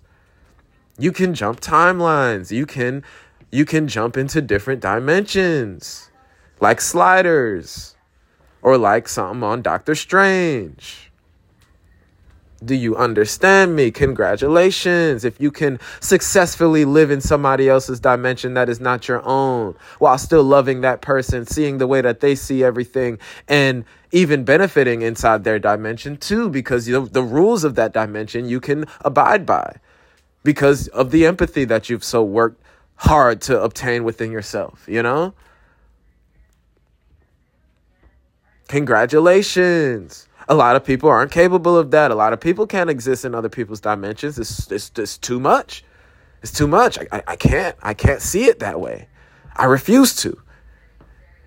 You 0.98 1.10
can 1.10 1.34
jump 1.34 1.60
timelines. 1.60 2.50
You 2.50 2.66
can 2.66 3.02
you 3.52 3.66
can 3.66 3.86
jump 3.86 4.16
into 4.16 4.40
different 4.40 4.80
dimensions 4.80 6.10
like 6.58 6.80
sliders 6.80 7.94
or 8.62 8.78
like 8.78 9.08
something 9.08 9.42
on 9.42 9.60
Doctor 9.60 9.94
Strange. 9.94 11.10
Do 12.64 12.74
you 12.76 12.96
understand 12.96 13.74
me? 13.74 13.90
Congratulations. 13.90 15.24
If 15.24 15.40
you 15.40 15.50
can 15.50 15.80
successfully 15.98 16.84
live 16.84 17.10
in 17.10 17.20
somebody 17.20 17.68
else's 17.68 17.98
dimension 17.98 18.54
that 18.54 18.68
is 18.68 18.80
not 18.80 19.08
your 19.08 19.20
own 19.26 19.74
while 19.98 20.16
still 20.16 20.44
loving 20.44 20.80
that 20.82 21.02
person, 21.02 21.44
seeing 21.44 21.78
the 21.78 21.88
way 21.88 22.00
that 22.00 22.20
they 22.20 22.36
see 22.36 22.62
everything, 22.62 23.18
and 23.48 23.84
even 24.12 24.44
benefiting 24.44 25.02
inside 25.02 25.42
their 25.42 25.58
dimension 25.58 26.16
too, 26.16 26.48
because 26.48 26.86
you 26.86 26.94
know, 26.94 27.06
the 27.06 27.22
rules 27.22 27.64
of 27.64 27.74
that 27.74 27.92
dimension 27.92 28.48
you 28.48 28.60
can 28.60 28.86
abide 29.04 29.44
by 29.44 29.76
because 30.44 30.86
of 30.88 31.10
the 31.10 31.26
empathy 31.26 31.64
that 31.64 31.90
you've 31.90 32.04
so 32.04 32.22
worked 32.22 32.61
hard 32.96 33.40
to 33.42 33.62
obtain 33.62 34.04
within 34.04 34.30
yourself, 34.30 34.84
you 34.88 35.02
know? 35.02 35.34
Congratulations. 38.68 40.28
A 40.48 40.54
lot 40.54 40.76
of 40.76 40.84
people 40.84 41.08
aren't 41.08 41.30
capable 41.30 41.76
of 41.76 41.90
that. 41.90 42.10
A 42.10 42.14
lot 42.14 42.32
of 42.32 42.40
people 42.40 42.66
can't 42.66 42.90
exist 42.90 43.24
in 43.24 43.34
other 43.34 43.48
people's 43.48 43.80
dimensions. 43.80 44.38
It's, 44.38 44.70
it's, 44.72 44.90
it's 44.96 45.18
too 45.18 45.38
much. 45.38 45.84
It's 46.42 46.52
too 46.52 46.66
much. 46.66 46.98
I, 46.98 47.06
I, 47.12 47.22
I 47.28 47.36
can't. 47.36 47.76
I 47.82 47.94
can't 47.94 48.20
see 48.20 48.46
it 48.46 48.58
that 48.58 48.80
way. 48.80 49.08
I 49.54 49.66
refuse 49.66 50.16
to. 50.16 50.41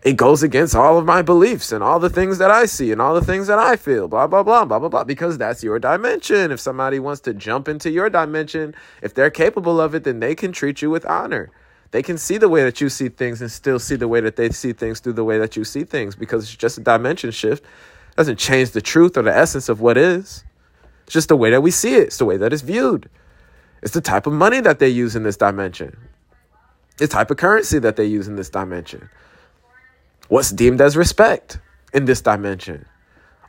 It 0.05 0.17
goes 0.17 0.43
against 0.43 0.75
all 0.75 1.00
of 1.00 1.05
my 1.05 1.24
beliefs 1.24 1.71
and 1.71 1.83
all 1.83 1.97
the 1.97 2.12
things 2.12 2.38
that 2.38 2.51
I 2.51 2.67
see 2.67 2.91
and 2.91 3.01
all 3.01 3.15
the 3.15 3.25
things 3.25 3.47
that 3.47 3.57
I 3.57 3.75
feel, 3.75 4.07
blah, 4.07 4.27
blah, 4.27 4.43
blah, 4.43 4.63
blah, 4.63 4.77
blah, 4.77 4.88
blah, 4.88 5.03
because 5.03 5.39
that's 5.39 5.63
your 5.63 5.79
dimension. 5.79 6.51
If 6.51 6.59
somebody 6.59 7.00
wants 7.00 7.21
to 7.21 7.33
jump 7.33 7.67
into 7.67 7.89
your 7.89 8.07
dimension, 8.12 8.75
if 9.01 9.15
they're 9.15 9.31
capable 9.31 9.81
of 9.81 9.95
it, 9.95 10.03
then 10.03 10.19
they 10.19 10.35
can 10.35 10.51
treat 10.51 10.83
you 10.83 10.91
with 10.91 11.07
honor. 11.07 11.50
They 11.89 12.03
can 12.03 12.19
see 12.19 12.38
the 12.38 12.50
way 12.50 12.63
that 12.63 12.79
you 12.79 12.88
see 12.88 13.09
things 13.09 13.41
and 13.41 13.51
still 13.51 13.79
see 13.79 13.95
the 13.95 14.07
way 14.07 14.21
that 14.21 14.35
they 14.35 14.50
see 14.51 14.74
things 14.74 15.00
through 15.00 15.13
the 15.13 15.24
way 15.24 15.39
that 15.39 15.55
you 15.55 15.63
see 15.63 15.83
things 15.83 16.15
because 16.15 16.43
it's 16.43 16.55
just 16.55 16.77
a 16.77 16.81
dimension 16.81 17.31
shift. 17.31 17.63
It 17.63 18.15
doesn't 18.15 18.38
change 18.38 18.71
the 18.71 18.81
truth 18.81 19.17
or 19.17 19.24
the 19.24 19.35
essence 19.35 19.69
of 19.69 19.81
what 19.81 19.97
is. 19.97 20.43
It's 21.05 21.13
just 21.13 21.29
the 21.29 21.35
way 21.35 21.50
that 21.50 21.62
we 21.62 21.71
see 21.71 21.95
it. 21.95 22.03
It's 22.03 22.17
the 22.17 22.25
way 22.25 22.38
that 22.38 22.53
it's 22.53 22.62
viewed. 22.62 23.09
It's 23.81 23.93
the 23.95 24.01
type 24.01 24.27
of 24.27 24.33
money 24.33 24.62
that 24.62 24.77
they 24.77 24.89
use 24.89 25.15
in 25.15 25.24
this 25.24 25.38
dimension. 25.38 25.97
The 26.97 27.07
type 27.07 27.31
of 27.31 27.38
currency 27.38 27.79
that 27.79 27.95
they 27.95 28.05
use 28.05 28.27
in 28.27 28.35
this 28.35 28.50
dimension. 28.50 29.09
What's 30.27 30.51
deemed 30.51 30.82
as 30.82 30.98
respect 30.98 31.60
in 31.94 32.05
this 32.05 32.22
dimension. 32.22 32.86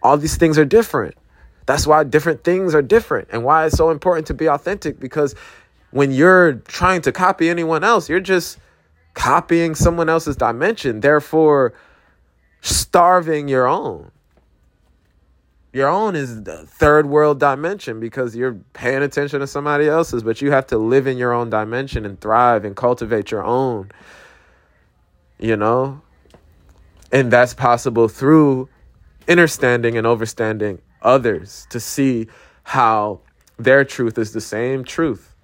All 0.03 0.17
these 0.17 0.37
things 0.37 0.57
are 0.57 0.65
different. 0.65 1.17
That's 1.67 1.87
why 1.87 2.05
different 2.05 2.45
things 2.45 2.75
are 2.75 2.83
different 2.83 3.29
and 3.33 3.43
why 3.43 3.67
it's 3.67 3.77
so 3.77 3.91
important 3.91 4.29
to 4.29 4.35
be 4.35 4.49
authentic 4.49 5.01
because 5.01 5.35
when 5.91 6.13
you're 6.13 6.55
trying 6.55 7.03
to 7.03 7.13
copy 7.13 7.49
anyone 7.51 7.83
else, 7.83 8.09
you're 8.09 8.21
just 8.21 8.59
copying 9.15 9.75
someone 9.75 10.09
else's 10.09 10.37
dimension, 10.37 11.01
therefore 11.01 11.75
starving 12.61 13.49
your 13.49 13.67
own. 13.67 14.13
Your 15.73 15.89
own 15.89 16.15
is 16.15 16.45
the 16.45 16.67
third 16.67 17.07
world 17.07 17.41
dimension 17.41 17.99
because 17.99 18.37
you're 18.37 18.55
paying 18.73 19.03
attention 19.03 19.41
to 19.41 19.47
somebody 19.47 19.89
else's, 19.89 20.23
but 20.23 20.41
you 20.41 20.51
have 20.53 20.67
to 20.69 20.79
live 20.79 21.07
in 21.07 21.19
your 21.19 21.33
own 21.33 21.51
dimension 21.51 22.07
and 22.07 22.21
thrive 22.21 22.65
and 22.65 22.77
cultivate 22.77 23.31
your 23.31 23.45
own. 23.45 23.91
You 25.39 25.57
know? 25.57 26.01
And 27.13 27.31
that's 27.33 27.55
possible 27.55 28.09
through 28.09 28.69
understanding 29.29 29.97
and 29.97 30.07
overstanding 30.07 30.81
others 31.03 31.67
to 31.71 31.81
see 31.81 32.29
how 32.65 33.21
their 33.59 33.85
truth 33.85 34.19
is 34.19 34.33
the 34.33 34.41
same 34.41 34.85
truth 34.85 35.37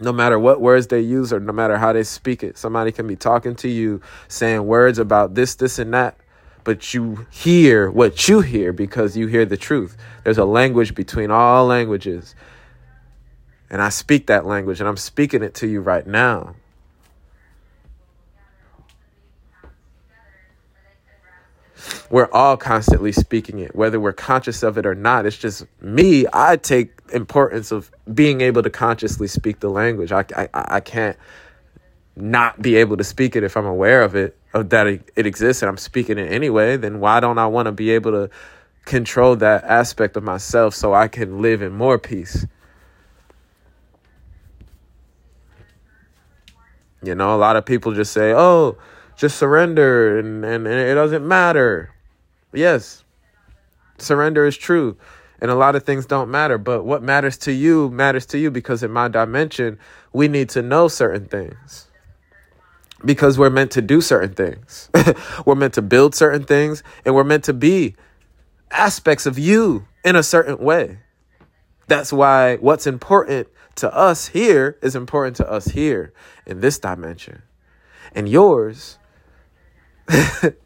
no 0.00 0.12
matter 0.12 0.38
what 0.38 0.60
words 0.60 0.86
they 0.88 1.00
use 1.00 1.32
or 1.32 1.40
no 1.40 1.52
matter 1.52 1.76
how 1.76 1.92
they 1.92 2.02
speak 2.02 2.42
it. 2.42 2.56
Somebody 2.56 2.92
can 2.92 3.06
be 3.06 3.16
talking 3.16 3.54
to 3.56 3.68
you 3.68 4.00
saying 4.28 4.66
words 4.66 4.98
about 4.98 5.34
this, 5.34 5.54
this, 5.54 5.78
and 5.78 5.92
that, 5.94 6.16
but 6.64 6.94
you 6.94 7.26
hear 7.30 7.90
what 7.90 8.28
you 8.28 8.40
hear 8.40 8.72
because 8.72 9.16
you 9.16 9.26
hear 9.26 9.44
the 9.44 9.56
truth. 9.56 9.96
There's 10.24 10.38
a 10.38 10.44
language 10.44 10.94
between 10.94 11.30
all 11.30 11.66
languages. 11.66 12.34
And 13.70 13.82
I 13.82 13.88
speak 13.88 14.26
that 14.28 14.46
language 14.46 14.80
and 14.80 14.88
I'm 14.88 14.96
speaking 14.96 15.42
it 15.42 15.54
to 15.54 15.66
you 15.66 15.80
right 15.80 16.06
now. 16.06 16.54
We're 22.10 22.30
all 22.32 22.56
constantly 22.56 23.12
speaking 23.12 23.58
it, 23.58 23.74
whether 23.74 24.00
we're 24.00 24.12
conscious 24.12 24.62
of 24.62 24.78
it 24.78 24.86
or 24.86 24.94
not. 24.94 25.26
It's 25.26 25.36
just 25.36 25.66
me. 25.80 26.26
I 26.32 26.56
take 26.56 27.00
importance 27.12 27.70
of 27.72 27.90
being 28.12 28.40
able 28.40 28.62
to 28.62 28.70
consciously 28.70 29.28
speak 29.28 29.60
the 29.60 29.70
language. 29.70 30.12
I, 30.12 30.24
I, 30.36 30.48
I 30.52 30.80
can't 30.80 31.16
not 32.16 32.60
be 32.60 32.76
able 32.76 32.96
to 32.96 33.04
speak 33.04 33.36
it 33.36 33.44
if 33.44 33.56
I'm 33.56 33.66
aware 33.66 34.02
of 34.02 34.14
it, 34.16 34.36
of 34.52 34.70
that 34.70 34.86
it, 34.86 35.10
it 35.16 35.26
exists 35.26 35.62
and 35.62 35.68
I'm 35.68 35.76
speaking 35.76 36.18
it 36.18 36.30
anyway. 36.30 36.76
Then 36.76 37.00
why 37.00 37.20
don't 37.20 37.38
I 37.38 37.46
want 37.46 37.66
to 37.66 37.72
be 37.72 37.90
able 37.90 38.12
to 38.12 38.30
control 38.84 39.36
that 39.36 39.64
aspect 39.64 40.16
of 40.16 40.24
myself 40.24 40.74
so 40.74 40.94
I 40.94 41.08
can 41.08 41.40
live 41.40 41.62
in 41.62 41.72
more 41.72 41.98
peace? 41.98 42.46
You 47.02 47.14
know, 47.14 47.34
a 47.34 47.38
lot 47.38 47.56
of 47.56 47.64
people 47.64 47.92
just 47.94 48.12
say, 48.12 48.32
oh, 48.34 48.76
just 49.18 49.36
surrender 49.36 50.18
and, 50.18 50.44
and, 50.44 50.66
and 50.66 50.80
it 50.80 50.94
doesn't 50.94 51.26
matter. 51.26 51.92
Yes, 52.52 53.04
surrender 53.98 54.46
is 54.46 54.56
true. 54.56 54.96
And 55.40 55.50
a 55.50 55.56
lot 55.56 55.76
of 55.76 55.82
things 55.82 56.06
don't 56.06 56.30
matter. 56.30 56.56
But 56.56 56.84
what 56.84 57.02
matters 57.02 57.36
to 57.38 57.52
you 57.52 57.90
matters 57.90 58.26
to 58.26 58.38
you 58.38 58.50
because 58.50 58.82
in 58.82 58.92
my 58.92 59.08
dimension, 59.08 59.78
we 60.12 60.28
need 60.28 60.48
to 60.50 60.62
know 60.62 60.88
certain 60.88 61.26
things. 61.26 61.88
Because 63.04 63.38
we're 63.38 63.50
meant 63.50 63.72
to 63.72 63.82
do 63.82 64.00
certain 64.00 64.34
things. 64.34 64.90
we're 65.44 65.54
meant 65.54 65.74
to 65.74 65.82
build 65.82 66.14
certain 66.14 66.44
things 66.44 66.82
and 67.04 67.14
we're 67.14 67.24
meant 67.24 67.44
to 67.44 67.52
be 67.52 67.96
aspects 68.70 69.26
of 69.26 69.38
you 69.38 69.86
in 70.04 70.16
a 70.16 70.22
certain 70.22 70.58
way. 70.58 70.98
That's 71.88 72.12
why 72.12 72.56
what's 72.56 72.86
important 72.86 73.48
to 73.76 73.92
us 73.94 74.28
here 74.28 74.78
is 74.82 74.94
important 74.94 75.36
to 75.36 75.50
us 75.50 75.66
here 75.66 76.12
in 76.46 76.60
this 76.60 76.78
dimension. 76.78 77.42
And 78.14 78.28
yours 78.28 78.98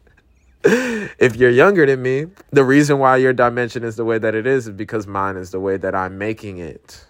if 0.63 1.35
you're 1.35 1.49
younger 1.49 1.85
than 1.85 2.01
me, 2.01 2.27
the 2.51 2.63
reason 2.63 2.97
why 2.99 3.17
your 3.17 3.33
dimension 3.33 3.83
is 3.83 3.97
the 3.97 4.05
way 4.05 4.17
that 4.17 4.33
it 4.35 4.47
is 4.47 4.67
is 4.67 4.73
because 4.73 5.05
mine 5.05 5.35
is 5.35 5.51
the 5.51 5.59
way 5.59 5.77
that 5.77 5.93
I'm 5.93 6.17
making 6.17 6.59
it. 6.59 7.05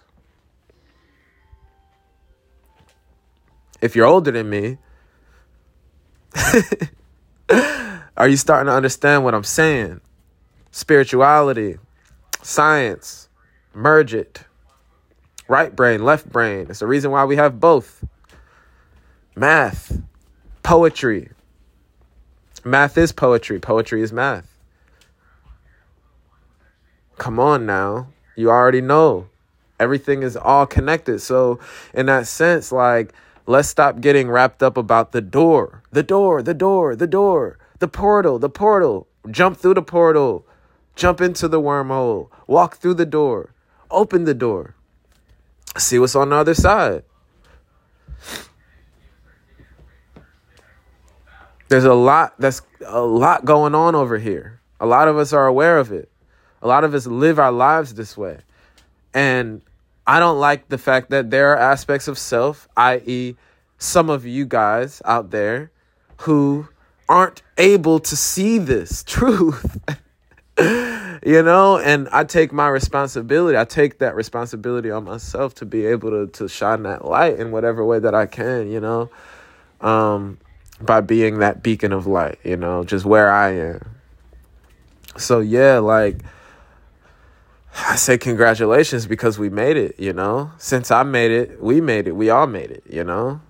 If 3.80 3.94
you're 3.94 4.06
older 4.06 4.30
than 4.30 4.50
me, 4.50 4.78
are 8.16 8.28
you 8.28 8.36
starting 8.36 8.66
to 8.66 8.72
understand 8.72 9.24
what 9.24 9.34
I'm 9.34 9.44
saying? 9.44 10.00
Spirituality, 10.70 11.78
science, 12.42 13.28
merge 13.74 14.14
it. 14.14 14.44
Right 15.46 15.76
brain, 15.76 16.04
left 16.04 16.32
brain. 16.32 16.66
It's 16.70 16.78
the 16.80 16.86
reason 16.86 17.10
why 17.10 17.24
we 17.24 17.36
have 17.36 17.60
both. 17.60 18.02
Math, 19.36 20.00
poetry, 20.62 21.28
Math 22.64 22.96
is 22.96 23.12
poetry. 23.12 23.60
Poetry 23.60 24.02
is 24.02 24.12
math. 24.12 24.56
Come 27.18 27.38
on 27.38 27.66
now. 27.66 28.08
You 28.36 28.50
already 28.50 28.80
know. 28.80 29.28
Everything 29.78 30.22
is 30.22 30.36
all 30.36 30.66
connected. 30.66 31.20
So, 31.20 31.60
in 31.92 32.06
that 32.06 32.26
sense, 32.26 32.72
like, 32.72 33.12
Let's 33.46 33.68
stop 33.68 34.00
getting 34.00 34.30
wrapped 34.30 34.62
up 34.62 34.78
about 34.78 35.12
the 35.12 35.20
door, 35.20 35.82
the 35.92 36.02
door, 36.02 36.42
the 36.42 36.54
door, 36.54 36.96
the 36.96 37.06
door, 37.06 37.58
the 37.78 37.88
portal, 37.88 38.38
the 38.38 38.48
portal. 38.48 39.06
Jump 39.30 39.58
through 39.58 39.74
the 39.74 39.82
portal, 39.82 40.46
jump 40.96 41.20
into 41.20 41.48
the 41.48 41.60
wormhole, 41.60 42.28
walk 42.46 42.76
through 42.76 42.94
the 42.94 43.04
door, 43.04 43.50
open 43.90 44.24
the 44.24 44.34
door, 44.34 44.74
see 45.76 45.98
what's 45.98 46.14
on 46.14 46.30
the 46.30 46.36
other 46.36 46.54
side. 46.54 47.02
There's 51.68 51.84
a 51.84 51.94
lot 51.94 52.34
that's 52.38 52.62
a 52.86 53.00
lot 53.00 53.44
going 53.44 53.74
on 53.74 53.94
over 53.94 54.18
here. 54.18 54.60
A 54.80 54.86
lot 54.86 55.08
of 55.08 55.16
us 55.16 55.32
are 55.32 55.46
aware 55.46 55.78
of 55.78 55.92
it. 55.92 56.10
A 56.62 56.68
lot 56.68 56.84
of 56.84 56.94
us 56.94 57.06
live 57.06 57.38
our 57.38 57.52
lives 57.52 57.94
this 57.94 58.16
way. 58.16 58.38
And 59.12 59.62
I 60.06 60.18
don't 60.18 60.38
like 60.38 60.68
the 60.68 60.78
fact 60.78 61.10
that 61.10 61.30
there 61.30 61.52
are 61.52 61.58
aspects 61.58 62.08
of 62.08 62.18
self, 62.18 62.68
i.e., 62.76 63.36
some 63.78 64.10
of 64.10 64.26
you 64.26 64.46
guys 64.46 65.00
out 65.04 65.30
there 65.30 65.70
who 66.18 66.68
aren't 67.08 67.42
able 67.58 67.98
to 68.00 68.16
see 68.16 68.58
this 68.58 69.02
truth. 69.06 69.78
you 70.58 71.42
know, 71.42 71.78
and 71.78 72.08
I 72.12 72.24
take 72.24 72.52
my 72.52 72.68
responsibility. 72.68 73.58
I 73.58 73.64
take 73.64 73.98
that 73.98 74.14
responsibility 74.14 74.90
on 74.90 75.04
myself 75.04 75.54
to 75.56 75.66
be 75.66 75.86
able 75.86 76.10
to 76.10 76.26
to 76.38 76.48
shine 76.48 76.84
that 76.84 77.04
light 77.04 77.38
in 77.38 77.50
whatever 77.50 77.84
way 77.84 77.98
that 77.98 78.14
I 78.14 78.26
can, 78.26 78.70
you 78.70 78.80
know. 78.80 79.10
Um 79.80 80.38
by 80.80 81.00
being 81.00 81.38
that 81.38 81.62
beacon 81.62 81.92
of 81.92 82.06
light, 82.06 82.38
you 82.44 82.56
know, 82.56 82.84
just 82.84 83.04
where 83.04 83.30
I 83.30 83.50
am. 83.50 83.80
So 85.16 85.40
yeah, 85.40 85.78
like 85.78 86.18
I 87.76 87.96
say 87.96 88.18
congratulations 88.18 89.06
because 89.06 89.38
we 89.38 89.48
made 89.50 89.76
it, 89.76 89.98
you 89.98 90.12
know? 90.12 90.52
Since 90.58 90.90
I 90.90 91.02
made 91.02 91.30
it, 91.30 91.62
we 91.62 91.80
made 91.80 92.06
it. 92.06 92.12
We 92.12 92.30
all 92.30 92.46
made 92.46 92.70
it, 92.70 92.84
you 92.88 93.04
know? 93.04 93.40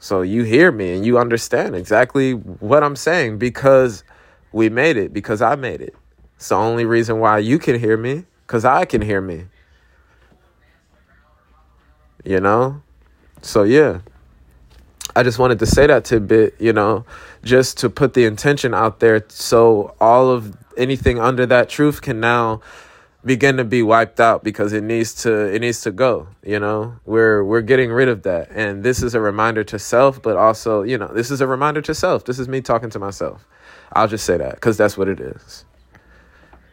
So 0.00 0.22
you 0.22 0.44
hear 0.44 0.70
me 0.70 0.94
and 0.94 1.04
you 1.04 1.18
understand 1.18 1.74
exactly 1.74 2.32
what 2.32 2.82
I'm 2.82 2.96
saying 2.96 3.38
because 3.38 4.04
we 4.52 4.68
made 4.68 4.96
it, 4.96 5.12
because 5.12 5.42
I 5.42 5.56
made 5.56 5.80
it. 5.80 5.94
It's 6.36 6.48
the 6.48 6.54
only 6.54 6.84
reason 6.84 7.18
why 7.18 7.38
you 7.38 7.58
can 7.58 7.78
hear 7.78 7.96
me, 7.96 8.24
because 8.46 8.64
I 8.64 8.84
can 8.84 9.02
hear 9.02 9.20
me. 9.20 9.46
You 12.24 12.40
know? 12.40 12.82
So 13.42 13.64
yeah. 13.64 14.00
I 15.16 15.22
just 15.22 15.38
wanted 15.38 15.58
to 15.60 15.66
say 15.66 15.86
that 15.86 16.04
tidbit, 16.04 16.60
you 16.60 16.72
know, 16.72 17.04
just 17.42 17.78
to 17.78 17.90
put 17.90 18.14
the 18.14 18.24
intention 18.24 18.74
out 18.74 19.00
there. 19.00 19.24
So 19.28 19.94
all 20.00 20.30
of 20.30 20.56
anything 20.76 21.18
under 21.18 21.44
that 21.46 21.68
truth 21.68 22.02
can 22.02 22.20
now 22.20 22.60
begin 23.24 23.56
to 23.56 23.64
be 23.64 23.82
wiped 23.82 24.20
out 24.20 24.44
because 24.44 24.72
it 24.72 24.82
needs 24.82 25.12
to 25.12 25.52
it 25.52 25.58
needs 25.60 25.80
to 25.82 25.90
go 25.90 26.28
you 26.42 26.58
know? 26.58 26.96
We're 27.04 27.42
we're 27.44 27.62
getting 27.62 27.90
rid 27.90 28.08
of 28.08 28.22
that. 28.22 28.48
And 28.52 28.84
this 28.84 29.02
is 29.02 29.14
a 29.14 29.20
reminder 29.20 29.64
to 29.64 29.78
self 29.78 30.22
but 30.22 30.36
also 30.36 30.82
you 30.82 30.96
know 30.96 31.08
this 31.08 31.30
is 31.30 31.40
a 31.40 31.46
reminder 31.46 31.82
to 31.82 31.94
self. 31.94 32.24
This 32.24 32.38
is 32.38 32.48
me 32.48 32.60
talking 32.60 32.90
to 32.90 32.98
myself. 32.98 33.46
I'll 33.92 34.08
just 34.08 34.24
say 34.24 34.36
that 34.36 34.54
because 34.54 34.76
that's 34.76 34.96
what 34.96 35.08
it 35.08 35.20
is. 35.20 35.64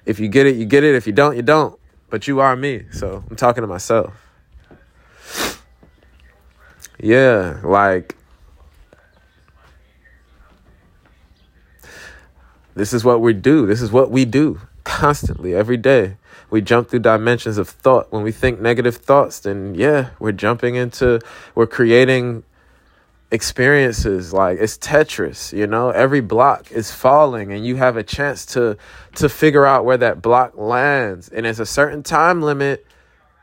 If 0.05 0.19
you 0.19 0.27
get 0.27 0.45
it 0.45 0.55
you 0.55 0.65
get 0.65 0.83
it. 0.83 0.95
If 0.95 1.07
you 1.07 1.13
don't 1.13 1.35
you 1.35 1.41
don't. 1.41 1.79
But 2.09 2.27
you 2.27 2.39
are 2.39 2.55
me 2.55 2.85
so 2.91 3.23
i'm 3.29 3.35
talking 3.35 3.61
to 3.61 3.67
myself. 3.67 4.13
Yeah 6.99 7.59
like 7.63 8.15
this 12.75 12.93
is 12.93 13.03
what 13.03 13.21
we 13.21 13.33
do. 13.33 13.65
This 13.65 13.81
is 13.81 13.91
what 13.91 14.11
we 14.11 14.25
do 14.25 14.61
constantly 14.83 15.55
every 15.55 15.77
day. 15.77 16.17
We 16.49 16.61
jump 16.61 16.89
through 16.89 16.99
dimensions 16.99 17.57
of 17.57 17.67
thought. 17.67 18.11
When 18.11 18.21
we 18.21 18.31
think 18.31 18.59
negative 18.59 18.97
thoughts, 18.97 19.39
then 19.39 19.75
yeah, 19.75 20.09
we're 20.19 20.31
jumping 20.31 20.75
into, 20.75 21.19
we're 21.55 21.67
creating 21.67 22.43
experiences. 23.31 24.33
Like 24.33 24.59
it's 24.59 24.77
tetris 24.77 25.51
you 25.57 25.67
know? 25.67 25.89
Every 25.89 26.21
block 26.21 26.71
is 26.71 26.91
falling 26.91 27.51
and 27.51 27.65
you 27.65 27.75
have 27.77 27.97
a 27.97 28.03
chance 28.03 28.45
to 28.47 28.77
to 29.15 29.29
figure 29.29 29.65
out 29.65 29.85
where 29.85 29.97
that 29.97 30.21
block 30.21 30.57
lands. 30.57 31.29
And 31.29 31.45
it's 31.45 31.59
a 31.59 31.65
certain 31.65 32.03
time 32.03 32.41
limit. 32.41 32.85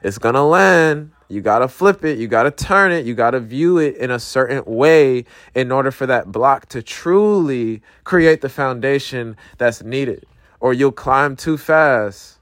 It's 0.02 0.18
gonna 0.18 0.46
land 0.46 1.12
you 1.32 1.40
gotta 1.40 1.66
flip 1.66 2.04
it 2.04 2.18
you 2.18 2.28
gotta 2.28 2.50
turn 2.50 2.92
it 2.92 3.06
you 3.06 3.14
gotta 3.14 3.40
view 3.40 3.78
it 3.78 3.96
in 3.96 4.10
a 4.10 4.18
certain 4.18 4.62
way 4.66 5.24
in 5.54 5.72
order 5.72 5.90
for 5.90 6.06
that 6.06 6.30
block 6.30 6.66
to 6.66 6.82
truly 6.82 7.82
create 8.04 8.40
the 8.40 8.48
foundation 8.48 9.36
that's 9.58 9.82
needed 9.82 10.24
or 10.60 10.72
you'll 10.72 10.92
climb 10.92 11.34
too 11.34 11.56
fast 11.56 12.38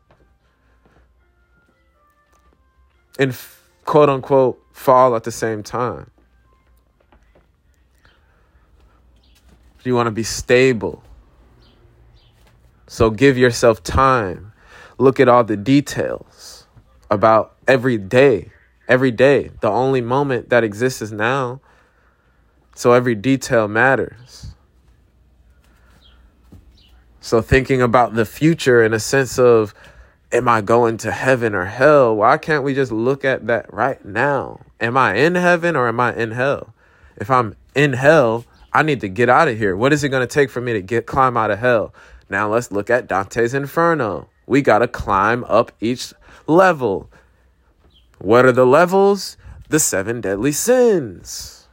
and 3.19 3.37
quote 3.85 4.09
unquote 4.09 4.61
fall 4.73 5.15
at 5.15 5.25
the 5.25 5.31
same 5.31 5.63
time. 5.63 6.11
You 9.83 9.95
want 9.95 10.07
to 10.07 10.11
be 10.11 10.23
stable. 10.23 11.03
So 12.87 13.11
give 13.11 13.39
yourself 13.39 13.83
time. 13.83 14.53
Look 14.99 15.21
at 15.21 15.29
all 15.29 15.45
the 15.45 15.57
details 15.57 16.67
about 17.11 17.57
every 17.67 17.97
day. 17.97 18.51
Every 18.91 19.13
day. 19.13 19.53
The 19.61 19.71
only 19.71 20.01
moment 20.01 20.51
that 20.51 20.65
exists 20.65 21.01
is 21.01 21.13
now. 21.13 21.61
So 22.75 22.93
every 22.93 23.15
detail 23.15 23.69
matters. 23.69 24.49
So 27.21 27.41
thinking 27.41 27.81
about 27.81 28.15
the 28.15 28.27
future 28.27 28.83
in 28.83 28.93
a 28.93 28.99
sense 28.99 29.39
of 29.39 29.75
am 30.33 30.49
I 30.49 30.61
going 30.61 30.97
to 30.99 31.13
heaven 31.13 31.55
or 31.55 31.67
hell? 31.67 32.17
Why 32.17 32.37
can't 32.37 32.65
we 32.65 32.75
just 32.75 32.91
look 32.91 33.25
at 33.25 33.47
that 33.47 33.73
right 33.73 34.05
now? 34.05 34.61
Am 34.81 34.97
I 34.97 35.15
in 35.15 35.37
heaven 35.37 35.77
or 35.77 35.87
am 35.87 36.01
I 36.01 36.13
in 36.17 36.33
hell? 36.33 36.75
If 37.17 37.31
I'm 37.31 37.55
in 37.77 37.93
hell, 37.93 38.45
I 38.73 38.83
need 38.83 39.01
to 39.03 39.09
get 39.09 39.29
out 39.29 39.47
of 39.47 39.57
here. 39.57 39.77
What 39.77 39.93
is 39.93 40.03
it 40.03 40.09
going 40.09 40.27
to 40.27 40.35
take 40.35 40.51
for 40.51 40.61
me 40.61 40.73
to 40.73 40.83
get 40.83 41.07
climb 41.07 41.37
out 41.37 41.53
of 41.53 41.61
hell? 41.61 41.95
Now 42.29 42.49
let's 42.49 42.73
look 42.73 42.91
at 42.91 43.07
Dante's 43.07 43.55
Inferno. 43.55 44.29
We 44.47 44.63
got 44.63 44.79
to 44.79 44.89
climb 44.89 45.45
up 45.45 45.71
each 45.81 46.13
level. 46.49 47.09
What 48.21 48.45
are 48.45 48.53
the 48.53 48.67
levels? 48.67 49.37
The 49.69 49.79
seven 49.79 50.21
deadly 50.21 50.53
sins. 50.53 51.69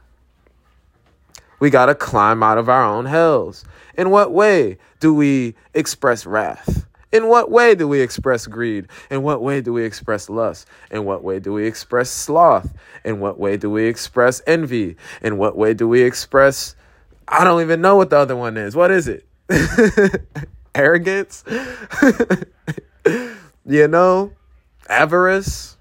We 1.60 1.70
got 1.70 1.86
to 1.86 1.94
climb 1.94 2.42
out 2.42 2.58
of 2.58 2.68
our 2.68 2.84
own 2.84 3.06
hells. 3.06 3.64
In 3.96 4.10
what 4.10 4.32
way 4.32 4.78
do 5.00 5.12
we 5.12 5.56
express 5.74 6.24
wrath? 6.24 6.86
In 7.10 7.28
what 7.28 7.50
way 7.50 7.74
do 7.74 7.88
we 7.88 8.00
express 8.00 8.46
greed? 8.46 8.86
In 9.10 9.22
what 9.22 9.42
way 9.42 9.60
do 9.60 9.72
we 9.72 9.84
express 9.84 10.28
lust? 10.28 10.68
In 10.90 11.04
what 11.04 11.24
way 11.24 11.40
do 11.40 11.52
we 11.52 11.66
express 11.66 12.10
sloth? 12.10 12.72
In 13.04 13.18
what 13.18 13.38
way 13.38 13.56
do 13.56 13.70
we 13.70 13.86
express 13.86 14.40
envy? 14.46 14.96
In 15.22 15.38
what 15.38 15.56
way 15.56 15.74
do 15.74 15.88
we 15.88 16.02
express 16.02 16.76
I 17.30 17.44
don't 17.44 17.60
even 17.60 17.80
know 17.80 17.96
what 17.96 18.10
the 18.10 18.16
other 18.16 18.36
one 18.36 18.56
is. 18.56 18.74
What 18.74 18.90
is 18.90 19.06
it? 19.06 19.26
Arrogance? 20.74 21.44
you 23.66 23.88
know? 23.88 24.32
Avarice? 24.88 25.76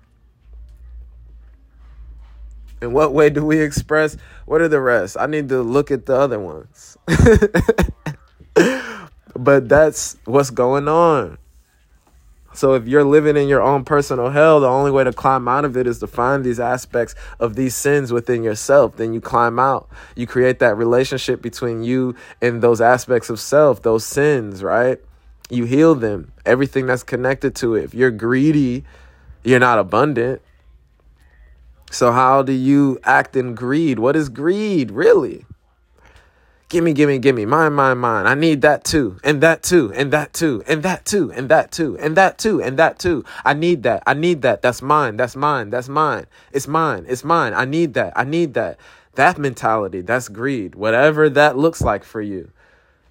In 2.82 2.94
what 2.94 3.14
way 3.14 3.30
do 3.30 3.46
we 3.46 3.60
express? 3.60 4.18
What 4.46 4.62
are 4.62 4.68
the 4.68 4.82
rest? 4.82 5.18
I 5.20 5.26
need 5.26 5.50
to 5.50 5.62
look 5.62 5.92
at 5.92 6.06
the 6.06 6.16
other 6.16 6.40
ones. 6.40 6.98
But 9.38 9.70
that's 9.70 10.18
what's 10.26 10.50
going 10.50 10.88
on. 10.88 11.38
So 12.54 12.74
if 12.74 12.88
you're 12.88 13.04
living 13.04 13.38
in 13.38 13.48
your 13.48 13.62
own 13.62 13.86
personal 13.86 14.32
hell, 14.32 14.60
the 14.60 14.68
only 14.68 14.90
way 14.90 15.04
to 15.04 15.14
climb 15.14 15.48
out 15.48 15.64
of 15.64 15.78
it 15.78 15.86
is 15.86 16.00
to 16.00 16.08
find 16.08 16.44
these 16.44 16.60
aspects 16.60 17.14
of 17.40 17.56
these 17.56 17.76
sins 17.76 18.12
within 18.12 18.44
yourself. 18.44 18.98
Then 18.98 19.14
you 19.14 19.22
climb 19.22 19.60
out. 19.60 19.90
You 20.16 20.26
create 20.26 20.58
that 20.60 20.76
relationship 20.76 21.40
between 21.44 21.84
you 21.84 22.16
and 22.42 22.64
those 22.64 22.82
aspects 22.82 23.30
of 23.30 23.40
self, 23.40 23.84
those 23.84 24.04
sins, 24.04 24.64
right? 24.64 24.98
You 25.52 25.66
heal 25.66 25.94
them, 25.94 26.32
everything 26.48 26.88
that's 26.88 27.04
connected 27.04 27.54
to 27.58 27.76
it. 27.76 27.84
If 27.84 27.94
you're 27.94 28.12
greedy, 28.12 28.86
you're 29.44 29.60
not 29.60 29.78
abundant. 29.78 30.42
So 31.92 32.12
how 32.12 32.42
do 32.42 32.52
you 32.52 33.00
act 33.04 33.36
in 33.36 33.56
greed? 33.56 34.00
What 34.00 34.16
is 34.16 34.30
greed, 34.30 34.92
really? 34.92 35.46
Gimme, 36.70 36.92
gimme, 36.92 37.18
gimme, 37.20 37.46
mine, 37.46 37.72
mine, 37.72 37.98
mine. 37.98 38.28
I 38.28 38.34
need 38.34 38.62
that 38.62 38.84
too, 38.84 39.20
and 39.24 39.40
that 39.42 39.64
too, 39.64 39.94
and 39.96 40.12
that 40.12 40.34
too, 40.34 40.62
and 40.68 40.84
that 40.84 41.06
too, 41.06 41.32
and 41.32 41.50
that 41.50 41.72
too, 41.72 41.98
and 41.98 42.18
that 42.18 42.38
too, 42.38 42.62
and 42.62 42.78
that 42.78 43.00
too. 43.00 43.24
I 43.46 43.54
need 43.54 43.84
that. 43.84 44.04
I 44.06 44.14
need 44.14 44.42
that. 44.42 44.62
That's 44.62 44.82
mine. 44.82 45.16
That's 45.16 45.38
mine. 45.38 45.70
That's 45.70 45.88
mine. 45.88 46.26
It's 46.52 46.68
mine. 46.68 47.06
It's 47.08 47.24
mine. 47.24 47.54
I 47.54 47.64
need 47.64 47.94
that. 47.94 48.12
I 48.18 48.26
need 48.26 48.54
that. 48.56 48.78
That 49.16 49.38
mentality, 49.38 50.02
that's 50.02 50.28
greed, 50.28 50.76
whatever 50.76 51.30
that 51.30 51.58
looks 51.58 51.82
like 51.82 52.04
for 52.04 52.22
you. 52.22 52.52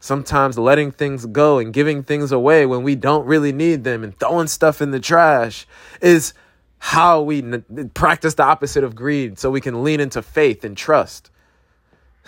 Sometimes 0.01 0.59
letting 0.59 0.93
things 0.93 1.27
go 1.27 1.59
and 1.59 1.73
giving 1.73 2.05
things 2.05 2.31
away 2.31 2.67
when 2.67 2.83
we 2.83 2.95
don't 2.95 3.27
really 3.27 3.53
need 3.53 3.85
them 3.85 4.05
and 4.05 4.17
throwing 4.17 4.47
stuff 4.47 4.81
in 4.81 4.93
the 4.93 5.01
trash 5.01 5.67
is 6.01 6.33
how 6.79 7.23
we 7.23 7.39
n- 7.43 7.91
practice 7.95 8.35
the 8.35 8.45
opposite 8.45 8.85
of 8.85 8.95
greed 8.97 9.39
so 9.39 9.51
we 9.51 9.61
can 9.61 9.85
lean 9.85 10.01
into 10.01 10.23
faith 10.23 10.65
and 10.65 10.77
trust. 10.77 11.31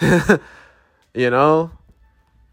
You 1.14 1.30
know, 1.30 1.72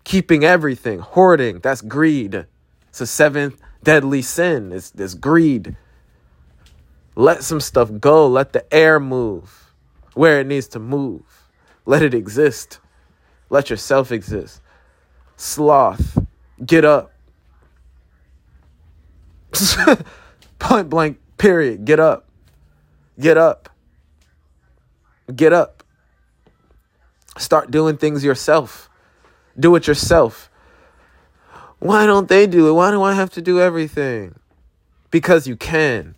keeping 0.05 0.43
everything, 0.45 0.99
hoarding, 0.99 1.59
that's 1.59 1.81
greed. 1.81 2.47
It's 2.89 3.01
a 3.01 3.07
seventh 3.07 3.61
deadly 3.83 4.21
sin. 4.23 4.71
It's 4.73 4.91
this 4.91 5.13
greed. 5.15 5.77
Let 7.15 7.43
some 7.43 7.61
stuff 7.61 7.91
go. 7.99 8.27
Let 8.27 8.53
the 8.53 8.73
air 8.73 8.99
move. 8.99 9.65
where 10.15 10.39
it 10.41 10.47
needs 10.47 10.67
to 10.69 10.79
move. 10.79 11.23
Let 11.85 12.03
it 12.03 12.13
exist. 12.13 12.79
Let 13.49 13.69
yourself 13.69 14.11
exist. 14.11 14.61
Sloth, 15.37 16.19
get 16.65 16.85
up. 16.85 17.13
Point 20.59 20.89
blank, 20.89 21.19
period. 21.37 21.85
Get 21.85 21.99
up. 21.99 22.27
Get 23.19 23.37
up. 23.37 23.69
Get 25.33 25.53
up. 25.53 25.83
Start 27.37 27.71
doing 27.71 27.97
things 27.97 28.23
yourself. 28.23 28.89
Do 29.59 29.75
it 29.75 29.87
yourself. 29.87 30.49
Why 31.79 32.05
don't 32.05 32.29
they 32.29 32.47
do 32.47 32.69
it? 32.69 32.73
Why 32.73 32.91
do 32.91 33.01
I 33.03 33.13
have 33.13 33.29
to 33.31 33.41
do 33.41 33.59
everything? 33.59 34.35
Because 35.11 35.47
you 35.47 35.55
can. 35.55 36.15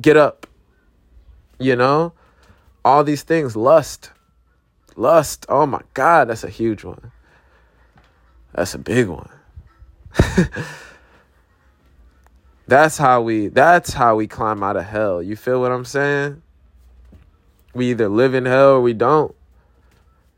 Get 0.00 0.16
up. 0.16 0.46
You 1.58 1.76
know? 1.76 2.12
All 2.84 3.04
these 3.04 3.22
things. 3.22 3.56
Lust. 3.56 4.10
Lust. 4.96 5.46
Oh 5.48 5.66
my 5.66 5.80
God, 5.94 6.28
that's 6.28 6.44
a 6.44 6.50
huge 6.50 6.84
one. 6.84 7.12
That's 8.54 8.74
a 8.74 8.78
big 8.78 9.08
one. 9.08 9.30
that's 12.66 12.96
how 12.96 13.20
we 13.20 13.48
that's 13.48 13.92
how 13.92 14.16
we 14.16 14.26
climb 14.26 14.62
out 14.62 14.76
of 14.76 14.84
hell. 14.84 15.22
You 15.22 15.36
feel 15.36 15.60
what 15.60 15.72
I'm 15.72 15.84
saying? 15.84 16.42
We 17.74 17.90
either 17.90 18.08
live 18.08 18.34
in 18.34 18.46
hell 18.46 18.74
or 18.74 18.80
we 18.80 18.94
don't. 18.94 19.34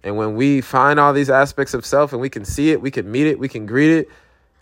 And 0.02 0.16
when 0.16 0.34
we 0.36 0.60
find 0.60 0.98
all 0.98 1.12
these 1.12 1.30
aspects 1.30 1.74
of 1.74 1.84
self 1.84 2.12
and 2.12 2.20
we 2.20 2.30
can 2.30 2.44
see 2.44 2.70
it, 2.70 2.80
we 2.80 2.90
can 2.90 3.10
meet 3.10 3.26
it, 3.26 3.38
we 3.38 3.48
can 3.48 3.66
greet 3.66 3.90
it, 3.90 4.08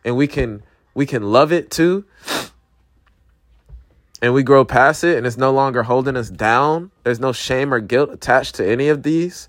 and 0.05 0.17
we 0.17 0.27
can 0.27 0.63
we 0.95 1.07
can 1.07 1.23
love 1.23 1.53
it 1.53 1.71
too. 1.71 2.05
And 4.23 4.33
we 4.33 4.43
grow 4.43 4.65
past 4.65 5.05
it 5.05 5.19
and 5.19 5.27
it's 5.27 5.37
no 5.37 5.53
longer 5.53 5.83
holding 5.83 6.17
us 6.17 6.31
down. 6.31 6.91
There's 7.03 7.21
no 7.21 7.33
shame 7.33 7.75
or 7.75 7.81
guilt 7.81 8.11
attached 8.11 8.55
to 8.55 8.67
any 8.67 8.89
of 8.89 9.03
these. 9.03 9.49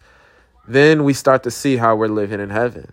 Then 0.68 1.04
we 1.04 1.14
start 1.14 1.44
to 1.44 1.52
see 1.52 1.78
how 1.78 1.96
we're 1.96 2.08
living 2.08 2.40
in 2.40 2.50
heaven. 2.50 2.92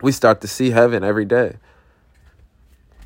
We 0.00 0.10
start 0.10 0.40
to 0.40 0.48
see 0.48 0.70
heaven 0.70 1.04
every 1.04 1.24
day. 1.24 1.58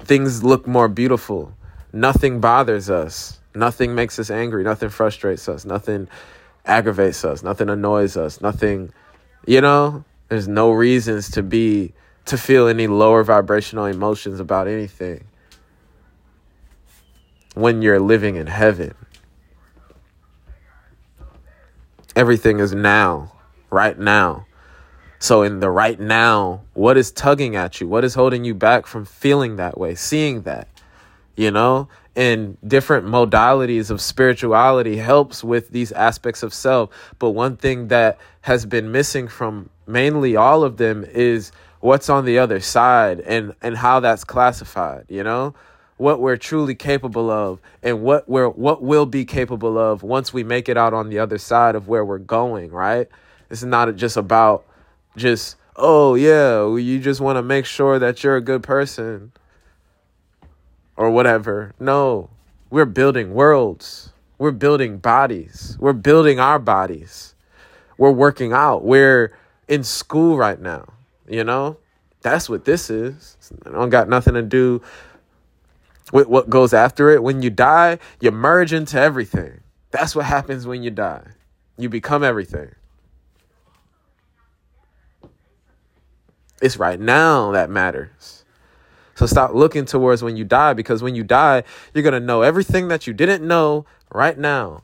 Things 0.06 0.42
look 0.42 0.66
more 0.66 0.88
beautiful. 0.88 1.52
Nothing 1.92 2.40
bothers 2.40 2.88
us. 2.90 3.40
Nothing 3.54 3.94
makes 3.94 4.18
us 4.18 4.30
angry. 4.30 4.62
Nothing 4.64 4.90
frustrates 4.90 5.48
us. 5.48 5.64
Nothing 5.64 6.08
aggravates 6.66 7.24
us, 7.24 7.42
nothing 7.42 7.68
annoys 7.68 8.16
us, 8.16 8.40
nothing, 8.40 8.92
you 9.46 9.60
know, 9.60 10.04
there's 10.28 10.48
no 10.48 10.72
reasons 10.72 11.30
to 11.30 11.42
be, 11.42 11.92
to 12.26 12.36
feel 12.36 12.66
any 12.66 12.86
lower 12.86 13.22
vibrational 13.22 13.86
emotions 13.86 14.40
about 14.40 14.66
anything 14.66 15.24
when 17.54 17.80
you're 17.80 18.00
living 18.00 18.36
in 18.36 18.48
heaven. 18.48 18.94
Everything 22.16 22.58
is 22.58 22.74
now, 22.74 23.32
right 23.70 23.98
now. 23.98 24.46
So, 25.18 25.42
in 25.42 25.60
the 25.60 25.70
right 25.70 25.98
now, 25.98 26.62
what 26.74 26.96
is 26.96 27.10
tugging 27.10 27.56
at 27.56 27.80
you? 27.80 27.88
What 27.88 28.04
is 28.04 28.14
holding 28.14 28.44
you 28.44 28.54
back 28.54 28.86
from 28.86 29.04
feeling 29.04 29.56
that 29.56 29.78
way, 29.78 29.94
seeing 29.94 30.42
that? 30.42 30.68
You 31.36 31.50
know, 31.50 31.88
and 32.16 32.56
different 32.66 33.06
modalities 33.06 33.90
of 33.90 34.00
spirituality 34.00 34.96
helps 34.96 35.44
with 35.44 35.68
these 35.70 35.92
aspects 35.92 36.42
of 36.42 36.52
self. 36.54 36.90
But 37.18 37.30
one 37.30 37.56
thing 37.56 37.88
that 37.88 38.18
has 38.40 38.64
been 38.64 38.90
missing 38.90 39.28
from 39.28 39.68
mainly 39.86 40.34
all 40.34 40.64
of 40.64 40.78
them 40.78 41.04
is 41.04 41.52
what's 41.80 42.08
on 42.08 42.24
the 42.24 42.38
other 42.38 42.58
side 42.58 43.20
and, 43.20 43.54
and 43.60 43.76
how 43.76 44.00
that's 44.00 44.24
classified, 44.24 45.04
you 45.08 45.22
know? 45.22 45.54
What 45.98 46.20
we're 46.20 46.36
truly 46.36 46.74
capable 46.74 47.30
of 47.30 47.60
and 47.82 48.02
what 48.02 48.28
we're 48.28 48.50
what 48.50 48.82
we'll 48.82 49.06
be 49.06 49.24
capable 49.24 49.78
of 49.78 50.02
once 50.02 50.30
we 50.30 50.44
make 50.44 50.68
it 50.68 50.76
out 50.76 50.92
on 50.92 51.08
the 51.08 51.18
other 51.18 51.38
side 51.38 51.74
of 51.74 51.88
where 51.88 52.04
we're 52.04 52.18
going, 52.18 52.70
right? 52.70 53.08
It's 53.48 53.62
not 53.62 53.94
just 53.96 54.18
about 54.18 54.66
just, 55.16 55.56
oh 55.76 56.14
yeah, 56.14 56.74
you 56.76 56.98
just 56.98 57.20
want 57.20 57.36
to 57.36 57.42
make 57.42 57.66
sure 57.66 57.98
that 57.98 58.22
you're 58.22 58.36
a 58.36 58.40
good 58.40 58.62
person 58.62 59.32
or 60.96 61.10
whatever. 61.10 61.74
No, 61.80 62.30
we're 62.70 62.84
building 62.84 63.34
worlds. 63.34 64.12
We're 64.38 64.50
building 64.52 64.98
bodies. 64.98 65.76
We're 65.80 65.94
building 65.94 66.38
our 66.38 66.58
bodies. 66.58 67.34
We're 67.98 68.10
working 68.10 68.52
out. 68.52 68.84
We're 68.84 69.32
in 69.68 69.82
school 69.82 70.36
right 70.36 70.60
now. 70.60 70.92
You 71.28 71.44
know, 71.44 71.78
that's 72.20 72.48
what 72.48 72.64
this 72.64 72.90
is. 72.90 73.36
i 73.64 73.70
don't 73.70 73.90
got 73.90 74.08
nothing 74.08 74.34
to 74.34 74.42
do 74.42 74.82
with 76.12 76.28
what 76.28 76.50
goes 76.50 76.74
after 76.74 77.10
it. 77.10 77.22
When 77.22 77.42
you 77.42 77.50
die, 77.50 77.98
you 78.20 78.30
merge 78.30 78.72
into 78.72 79.00
everything. 79.00 79.60
That's 79.90 80.14
what 80.14 80.26
happens 80.26 80.66
when 80.66 80.82
you 80.82 80.90
die. 80.90 81.26
You 81.78 81.88
become 81.88 82.22
everything. 82.22 82.74
It's 86.60 86.76
right 86.76 86.98
now 86.98 87.52
that 87.52 87.70
matters. 87.70 88.44
So 89.14 89.26
stop 89.26 89.54
looking 89.54 89.86
towards 89.86 90.22
when 90.22 90.36
you 90.36 90.44
die 90.44 90.74
because 90.74 91.02
when 91.02 91.14
you 91.14 91.24
die, 91.24 91.64
you're 91.94 92.02
going 92.02 92.12
to 92.12 92.20
know 92.20 92.42
everything 92.42 92.88
that 92.88 93.06
you 93.06 93.14
didn't 93.14 93.46
know 93.46 93.86
right 94.12 94.36
now. 94.36 94.82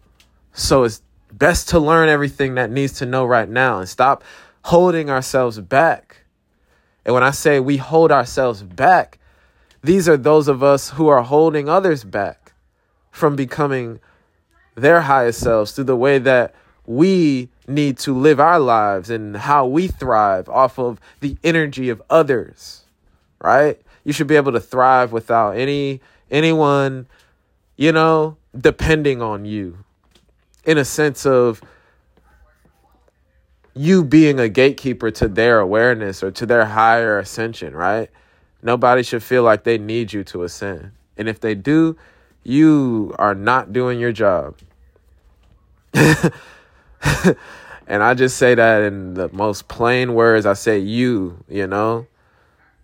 So 0.52 0.84
it's 0.84 1.02
best 1.30 1.68
to 1.70 1.78
learn 1.78 2.08
everything 2.08 2.54
that 2.54 2.70
needs 2.70 2.94
to 2.94 3.06
know 3.06 3.24
right 3.24 3.48
now 3.48 3.78
and 3.78 3.88
stop 3.88 4.24
holding 4.64 5.10
ourselves 5.10 5.60
back. 5.60 6.24
And 7.04 7.14
when 7.14 7.22
I 7.22 7.30
say 7.30 7.60
we 7.60 7.78
hold 7.78 8.12
ourselves 8.12 8.62
back, 8.62 9.18
these 9.82 10.08
are 10.08 10.16
those 10.16 10.48
of 10.48 10.62
us 10.62 10.90
who 10.90 11.08
are 11.08 11.22
holding 11.22 11.68
others 11.68 12.04
back 12.04 12.52
from 13.10 13.36
becoming 13.36 14.00
their 14.74 15.02
highest 15.02 15.40
selves 15.40 15.72
through 15.72 15.84
the 15.84 15.96
way 15.96 16.18
that 16.18 16.54
we 16.86 17.48
need 17.68 17.98
to 17.98 18.14
live 18.14 18.40
our 18.40 18.58
lives 18.58 19.10
and 19.10 19.36
how 19.36 19.66
we 19.66 19.88
thrive 19.88 20.48
off 20.48 20.78
of 20.78 21.00
the 21.20 21.36
energy 21.44 21.88
of 21.88 22.02
others, 22.10 22.84
right? 23.40 23.80
you 24.04 24.12
should 24.12 24.26
be 24.26 24.36
able 24.36 24.52
to 24.52 24.60
thrive 24.60 25.12
without 25.12 25.52
any 25.52 26.00
anyone, 26.30 27.06
you 27.76 27.92
know, 27.92 28.36
depending 28.58 29.22
on 29.22 29.44
you. 29.44 29.78
In 30.64 30.78
a 30.78 30.84
sense 30.84 31.26
of 31.26 31.60
you 33.74 34.04
being 34.04 34.38
a 34.38 34.48
gatekeeper 34.48 35.10
to 35.10 35.28
their 35.28 35.58
awareness 35.58 36.22
or 36.22 36.30
to 36.30 36.46
their 36.46 36.66
higher 36.66 37.18
ascension, 37.18 37.74
right? 37.74 38.10
Nobody 38.62 39.02
should 39.02 39.22
feel 39.22 39.42
like 39.42 39.64
they 39.64 39.78
need 39.78 40.12
you 40.12 40.22
to 40.24 40.44
ascend. 40.44 40.92
And 41.16 41.28
if 41.28 41.40
they 41.40 41.54
do, 41.54 41.96
you 42.44 43.14
are 43.18 43.34
not 43.34 43.72
doing 43.72 43.98
your 43.98 44.12
job. 44.12 44.56
and 47.86 48.02
I 48.02 48.14
just 48.14 48.36
say 48.36 48.54
that 48.54 48.82
in 48.82 49.14
the 49.14 49.28
most 49.32 49.68
plain 49.68 50.14
words. 50.14 50.46
I 50.46 50.54
say 50.54 50.78
you, 50.78 51.44
you 51.48 51.66
know? 51.66 52.06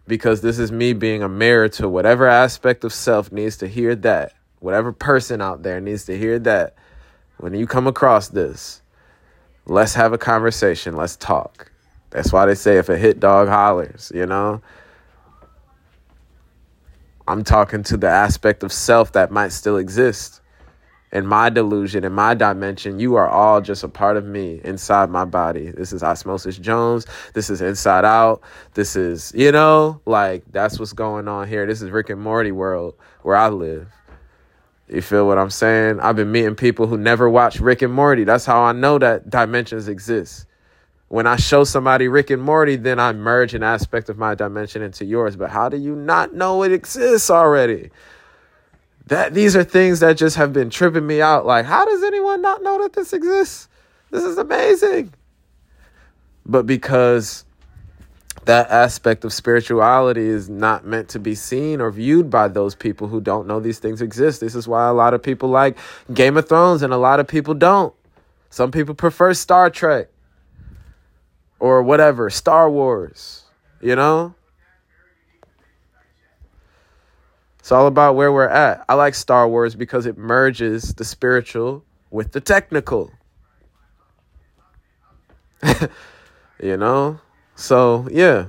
because 0.09 0.40
this 0.40 0.59
is 0.59 0.72
me 0.72 0.94
being 0.94 1.22
a 1.22 1.28
mirror 1.28 1.68
to 1.68 1.88
whatever 1.88 2.26
aspect 2.26 2.83
of 2.83 2.92
self 2.92 3.31
needs 3.31 3.59
to 3.59 3.68
hear 3.68 3.94
that. 3.94 4.33
Whatever 4.59 4.90
person 4.90 5.40
out 5.40 5.62
there 5.62 5.81
needs 5.81 6.07
to 6.07 6.18
hear 6.18 6.38
that. 6.40 6.74
When 7.37 7.54
you 7.54 7.66
come 7.66 7.87
across 7.87 8.28
this, 8.28 8.81
let's 9.66 9.94
have 9.94 10.12
a 10.12 10.18
conversation. 10.18 10.96
Let's 10.96 11.14
talk. 11.14 11.70
That's 12.11 12.33
why 12.33 12.46
they 12.46 12.54
say 12.54 12.78
if 12.78 12.88
a 12.88 12.96
hit 12.96 13.20
dog 13.20 13.48
hollers, 13.48 14.11
you 14.14 14.26
know? 14.26 14.62
I'm 17.28 17.44
talking 17.44 17.83
to 17.85 17.98
the 17.98 18.09
aspect 18.09 18.62
of 18.62 18.72
self 18.72 19.12
that 19.12 19.31
might 19.31 19.52
still 19.52 19.76
exist 19.76 20.38
in 21.12 21.27
my 21.27 21.49
delusion, 21.49 22.05
in 22.05 22.12
my 22.12 22.35
dimension, 22.35 22.99
you 22.99 23.14
are 23.14 23.29
all 23.29 23.61
just 23.61 23.83
a 23.83 23.88
part 23.88 24.16
of 24.16 24.27
me 24.27 24.61
inside 24.64 25.11
my 25.11 25.25
body. 25.25 25.71
This 25.71 25.92
is 25.92 26.03
Osmosis 26.03 26.59
Jones. 26.59 27.07
This 27.35 27.49
is 27.49 27.62
Inside 27.62 28.05
Out. 28.05 28.42
This 28.75 28.94
is, 28.94 29.33
you 29.35 29.51
know, 29.51 30.01
like 30.05 30.44
that's 30.53 30.79
what's 30.79 30.92
going 30.92 31.27
on 31.27 31.49
here. 31.49 31.66
This 31.66 31.81
is 31.81 31.90
Rick 31.90 32.11
and 32.11 32.21
Morty 32.21 32.53
world 32.53 32.94
where 33.23 33.37
I 33.37 33.49
live. 33.49 33.88
You 34.88 35.03
feel 35.03 35.27
what 35.27 35.38
I'm 35.38 35.51
saying? 35.51 36.01
I've 36.01 36.16
been 36.16 36.33
meeting 36.33 36.55
people 36.55 36.87
who 36.87 36.97
never 36.97 37.29
watch 37.29 37.61
Rick 37.61 37.83
and 37.83 37.92
Morty. 37.92 38.25
That's 38.25 38.47
how 38.47 38.62
I 38.62 38.73
know 38.73 38.99
that 38.99 39.29
dimensions 39.29 39.88
exist. 39.88 40.47
When 41.09 41.27
I 41.27 41.37
show 41.37 41.64
somebody 41.64 42.09
Rick 42.09 42.31
and 42.31 42.42
Morty, 42.42 42.77
then 42.77 42.99
I 42.99 43.12
merge 43.14 43.55
an 43.55 43.62
aspect 43.62 44.11
of 44.11 44.18
my 44.18 44.35
dimension 44.35 44.83
into 44.83 45.07
yours. 45.07 45.37
But 45.37 45.51
how 45.51 45.71
do 45.71 45.79
you 45.79 45.94
not 45.94 46.35
know 46.35 46.62
it 46.62 46.73
exists 46.73 47.31
already? 47.31 47.90
That 49.09 49.35
these 49.35 49.57
are 49.57 49.64
things 49.64 50.01
that 50.01 50.16
just 50.16 50.37
have 50.37 50.53
been 50.53 50.71
tripping 50.71 51.07
me 51.07 51.21
out. 51.21 51.47
Like, 51.47 51.64
how 51.64 51.85
does 51.85 52.03
anyone 52.03 52.42
not 52.42 52.62
know 52.62 52.83
that 52.83 52.92
this 52.92 53.12
exists? 53.12 53.68
This 54.11 54.23
is 54.23 54.38
amazing. 54.38 55.12
But 56.44 56.66
because 56.66 57.44
that 58.44 58.71
aspect 58.71 59.25
of 59.25 59.33
spirituality 59.33 60.27
is 60.27 60.49
not 60.49 60.87
meant 60.87 61.09
to 61.11 61.18
be 61.18 61.35
seen 61.35 61.81
or 61.81 61.90
viewed 61.90 62.31
by 62.31 62.49
those 62.49 62.75
people 62.75 63.09
who 63.09 63.21
don't 63.21 63.47
know 63.47 63.61
these 63.61 63.79
things 63.79 64.01
exist. 64.01 64.40
This 64.40 64.55
is 64.55 64.66
why 64.68 64.88
a 64.88 64.92
lot 64.92 65.14
of 65.14 65.23
people 65.23 65.49
like 65.49 65.77
Game 66.12 66.37
of 66.37 66.49
Thrones 66.49 66.83
and 66.83 66.92
a 66.92 66.97
lot 66.97 67.21
of 67.21 67.27
people 67.27 67.55
don't. 67.55 67.94
Some 68.51 68.71
people 68.71 68.94
prefer 68.94 69.35
Star 69.35 69.68
Trek 69.68 70.09
or 71.61 71.83
whatever, 71.83 72.31
Star 72.31 72.71
Wars, 72.71 73.44
you 73.83 73.97
know? 73.97 74.35
It's 77.68 77.72
all 77.72 77.87
about 77.87 78.16
where 78.16 78.33
we're 78.33 78.48
at. 78.48 78.83
I 78.88 78.94
like 78.94 79.14
Star 79.14 79.46
Wars 79.46 79.74
because 79.74 80.07
it 80.07 80.16
merges 80.16 80.94
the 80.94 81.04
spiritual 81.04 81.85
with 82.11 82.33
the 82.33 82.40
technical. 82.40 83.12
you 86.62 86.78
know? 86.78 87.20
So, 87.57 88.09
yeah. 88.11 88.46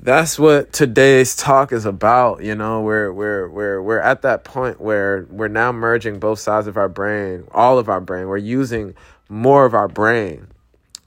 That's 0.00 0.38
what 0.38 0.72
today's 0.72 1.36
talk 1.36 1.70
is 1.70 1.84
about, 1.84 2.42
you 2.42 2.54
know. 2.54 2.80
We're 2.80 3.12
we're 3.12 3.50
we're 3.50 3.82
we're 3.82 4.00
at 4.00 4.22
that 4.22 4.42
point 4.42 4.80
where 4.80 5.26
we're 5.28 5.48
now 5.48 5.70
merging 5.70 6.18
both 6.18 6.38
sides 6.38 6.66
of 6.66 6.78
our 6.78 6.88
brain, 6.88 7.44
all 7.52 7.78
of 7.78 7.90
our 7.90 8.00
brain. 8.00 8.26
We're 8.26 8.38
using 8.38 8.94
more 9.28 9.66
of 9.66 9.74
our 9.74 9.86
brain, 9.86 10.46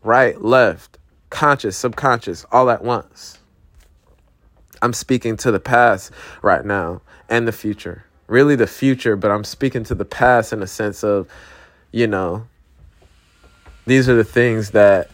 right, 0.04 0.40
left, 0.40 1.00
conscious, 1.32 1.76
subconscious, 1.78 2.46
all 2.52 2.70
at 2.70 2.84
once. 2.84 3.39
I'm 4.82 4.94
speaking 4.94 5.38
to 5.38 5.52
the 5.52 5.60
past 5.60 6.12
right 6.42 6.66
now 6.66 7.02
and 7.28 7.48
the 7.48 7.52
future. 7.52 8.06
Really, 8.28 8.56
the 8.56 8.68
future, 8.68 9.16
but 9.16 9.32
I'm 9.32 9.44
speaking 9.44 9.84
to 9.86 9.96
the 9.96 10.06
past 10.06 10.54
in 10.54 10.62
a 10.62 10.68
sense 10.68 11.04
of, 11.04 11.28
you 11.92 12.08
know, 12.08 12.46
these 13.86 14.08
are 14.08 14.16
the 14.16 14.24
things 14.24 14.72
that 14.72 15.10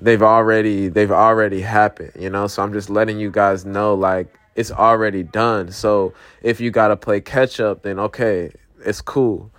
they've 0.00 0.22
already 0.22 0.88
they've 0.88 1.12
already 1.12 1.60
happened 1.60 2.12
you 2.18 2.28
know? 2.28 2.46
So 2.46 2.62
i'm 2.62 2.72
just 2.72 2.90
letting 2.90 3.18
you 3.18 3.30
guys 3.30 3.64
know 3.64 3.94
like 3.94 4.38
it's 4.56 4.70
already 4.70 5.24
done. 5.24 5.72
So 5.72 6.14
if 6.42 6.60
you 6.60 6.70
got 6.70 6.88
to 6.88 6.96
play 6.96 7.20
catch 7.20 7.58
up 7.60 7.82
then 7.82 7.98
okay 7.98 8.52
it's 8.84 9.00
cool. 9.00 9.50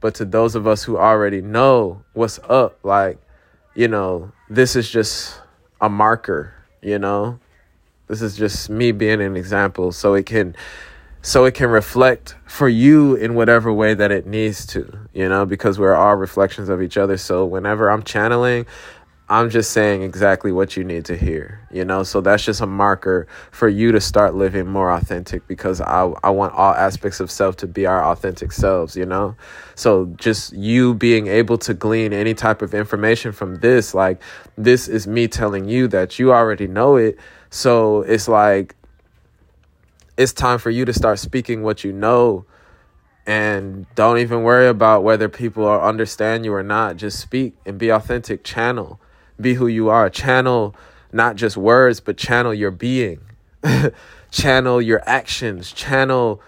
But 0.00 0.14
to 0.16 0.24
those 0.24 0.54
of 0.54 0.66
us 0.66 0.84
who 0.84 0.96
already 0.96 1.40
know 1.40 2.02
what's 2.12 2.38
up 2.48 2.78
like 2.84 3.18
you 3.74 3.88
know 3.88 4.32
this 4.48 4.76
is 4.76 4.88
just 4.88 5.40
a 5.80 5.88
marker 5.88 6.54
you 6.82 6.98
know 6.98 7.38
this 8.06 8.22
is 8.22 8.36
just 8.36 8.68
me 8.70 8.92
being 8.92 9.20
an 9.20 9.36
example 9.36 9.92
so 9.92 10.14
it 10.14 10.26
can 10.26 10.54
so 11.22 11.44
it 11.44 11.54
can 11.54 11.68
reflect 11.70 12.34
for 12.46 12.68
you 12.68 13.14
in 13.14 13.34
whatever 13.34 13.72
way 13.72 13.92
that 13.92 14.10
it 14.10 14.26
needs 14.26 14.64
to, 14.66 14.98
you 15.12 15.28
know, 15.28 15.44
because 15.44 15.78
we're 15.78 15.94
all 15.94 16.16
reflections 16.16 16.68
of 16.68 16.80
each 16.80 16.96
other. 16.96 17.18
So 17.18 17.44
whenever 17.44 17.90
I'm 17.90 18.02
channeling, 18.02 18.66
I'm 19.30 19.48
just 19.48 19.70
saying 19.70 20.02
exactly 20.02 20.50
what 20.50 20.76
you 20.76 20.82
need 20.82 21.04
to 21.04 21.16
hear, 21.16 21.60
you 21.70 21.84
know? 21.84 22.02
So 22.02 22.20
that's 22.20 22.44
just 22.44 22.60
a 22.60 22.66
marker 22.66 23.28
for 23.52 23.68
you 23.68 23.92
to 23.92 24.00
start 24.00 24.34
living 24.34 24.66
more 24.66 24.90
authentic 24.90 25.46
because 25.46 25.80
I, 25.80 26.12
I 26.24 26.30
want 26.30 26.52
all 26.54 26.74
aspects 26.74 27.20
of 27.20 27.30
self 27.30 27.54
to 27.58 27.68
be 27.68 27.86
our 27.86 28.04
authentic 28.04 28.50
selves, 28.50 28.96
you 28.96 29.06
know? 29.06 29.36
So 29.76 30.06
just 30.16 30.52
you 30.52 30.94
being 30.94 31.28
able 31.28 31.58
to 31.58 31.74
glean 31.74 32.12
any 32.12 32.34
type 32.34 32.60
of 32.60 32.74
information 32.74 33.30
from 33.30 33.54
this, 33.60 33.94
like, 33.94 34.20
this 34.58 34.88
is 34.88 35.06
me 35.06 35.28
telling 35.28 35.68
you 35.68 35.86
that 35.86 36.18
you 36.18 36.32
already 36.32 36.66
know 36.66 36.96
it. 36.96 37.16
So 37.50 38.02
it's 38.02 38.26
like, 38.26 38.74
it's 40.16 40.32
time 40.32 40.58
for 40.58 40.70
you 40.70 40.84
to 40.86 40.92
start 40.92 41.20
speaking 41.20 41.62
what 41.62 41.84
you 41.84 41.92
know 41.92 42.46
and 43.28 43.86
don't 43.94 44.18
even 44.18 44.42
worry 44.42 44.66
about 44.66 45.04
whether 45.04 45.28
people 45.28 45.70
understand 45.70 46.44
you 46.44 46.52
or 46.52 46.64
not 46.64 46.96
just 46.96 47.20
speak 47.20 47.54
and 47.64 47.78
be 47.78 47.90
authentic 47.90 48.42
channel 48.42 48.98
be 49.40 49.54
who 49.54 49.66
you 49.66 49.88
are. 49.88 50.10
Channel 50.10 50.74
not 51.12 51.36
just 51.36 51.56
words 51.56 52.00
but 52.00 52.16
channel 52.16 52.54
your 52.54 52.70
being. 52.70 53.20
Channel 54.30 54.80
your 54.80 55.02
actions. 55.06 55.72
Channel 55.72 56.40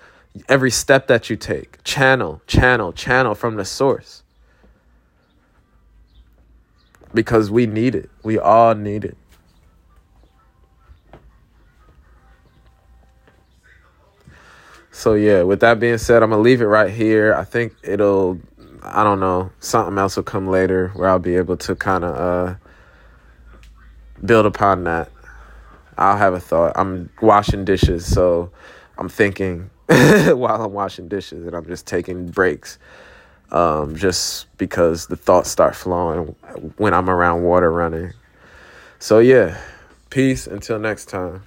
every 0.49 0.71
step 0.71 1.09
that 1.09 1.29
you 1.29 1.37
take. 1.37 1.83
Channel 1.85 2.41
channel 2.47 2.93
channel 2.93 3.35
from 3.35 3.57
the 3.57 3.65
source. 3.65 4.23
Because 7.13 7.51
we 7.51 7.67
need 7.67 7.95
it. 7.95 8.09
We 8.23 8.39
all 8.39 8.75
need 8.75 9.05
it. 9.05 9.17
So 14.95 15.15
yeah, 15.15 15.43
with 15.43 15.61
that 15.61 15.81
being 15.81 15.99
said, 15.99 16.23
I'm 16.23 16.31
gonna 16.31 16.43
leave 16.43 16.61
it 16.61 16.67
right 16.67 16.91
here. 16.91 17.35
I 17.35 17.45
think 17.45 17.75
it'll 17.83 18.39
I 18.83 19.03
don't 19.03 19.21
know, 19.21 19.51
something 19.59 19.99
else 19.99 20.17
will 20.17 20.23
come 20.23 20.49
later 20.49 20.89
where 20.95 21.09
I'll 21.09 21.19
be 21.19 21.37
able 21.37 21.57
to 21.59 21.75
kind 21.75 22.05
of 22.05 22.15
uh 22.15 22.55
build 24.25 24.47
upon 24.47 24.85
that. 24.85 25.11
I'll 25.99 26.17
have 26.17 26.35
a 26.35 26.41
thought. 26.41 26.73
I'm 26.77 27.11
washing 27.21 27.65
dishes, 27.65 28.07
so 28.07 28.51
I'm 28.99 29.09
thinking 29.09 29.71
while 29.87 30.63
I'm 30.63 30.73
washing 30.73 31.09
dishes 31.09 31.47
and 31.47 31.55
I'm 31.55 31.67
just 31.67 31.87
taking 31.87 32.29
breaks. 32.29 32.79
Um, 33.51 33.97
just 33.97 34.47
because 34.57 35.09
the 35.09 35.17
thoughts 35.17 35.51
start 35.51 35.77
flowing 35.77 36.35
when 36.79 36.95
I'm 36.95 37.11
around 37.11 37.43
water 37.43 37.71
running. 37.71 38.15
So 38.99 39.19
yeah, 39.19 39.61
peace 40.09 40.47
until 40.47 40.79
next 40.79 41.11
time. 41.11 41.43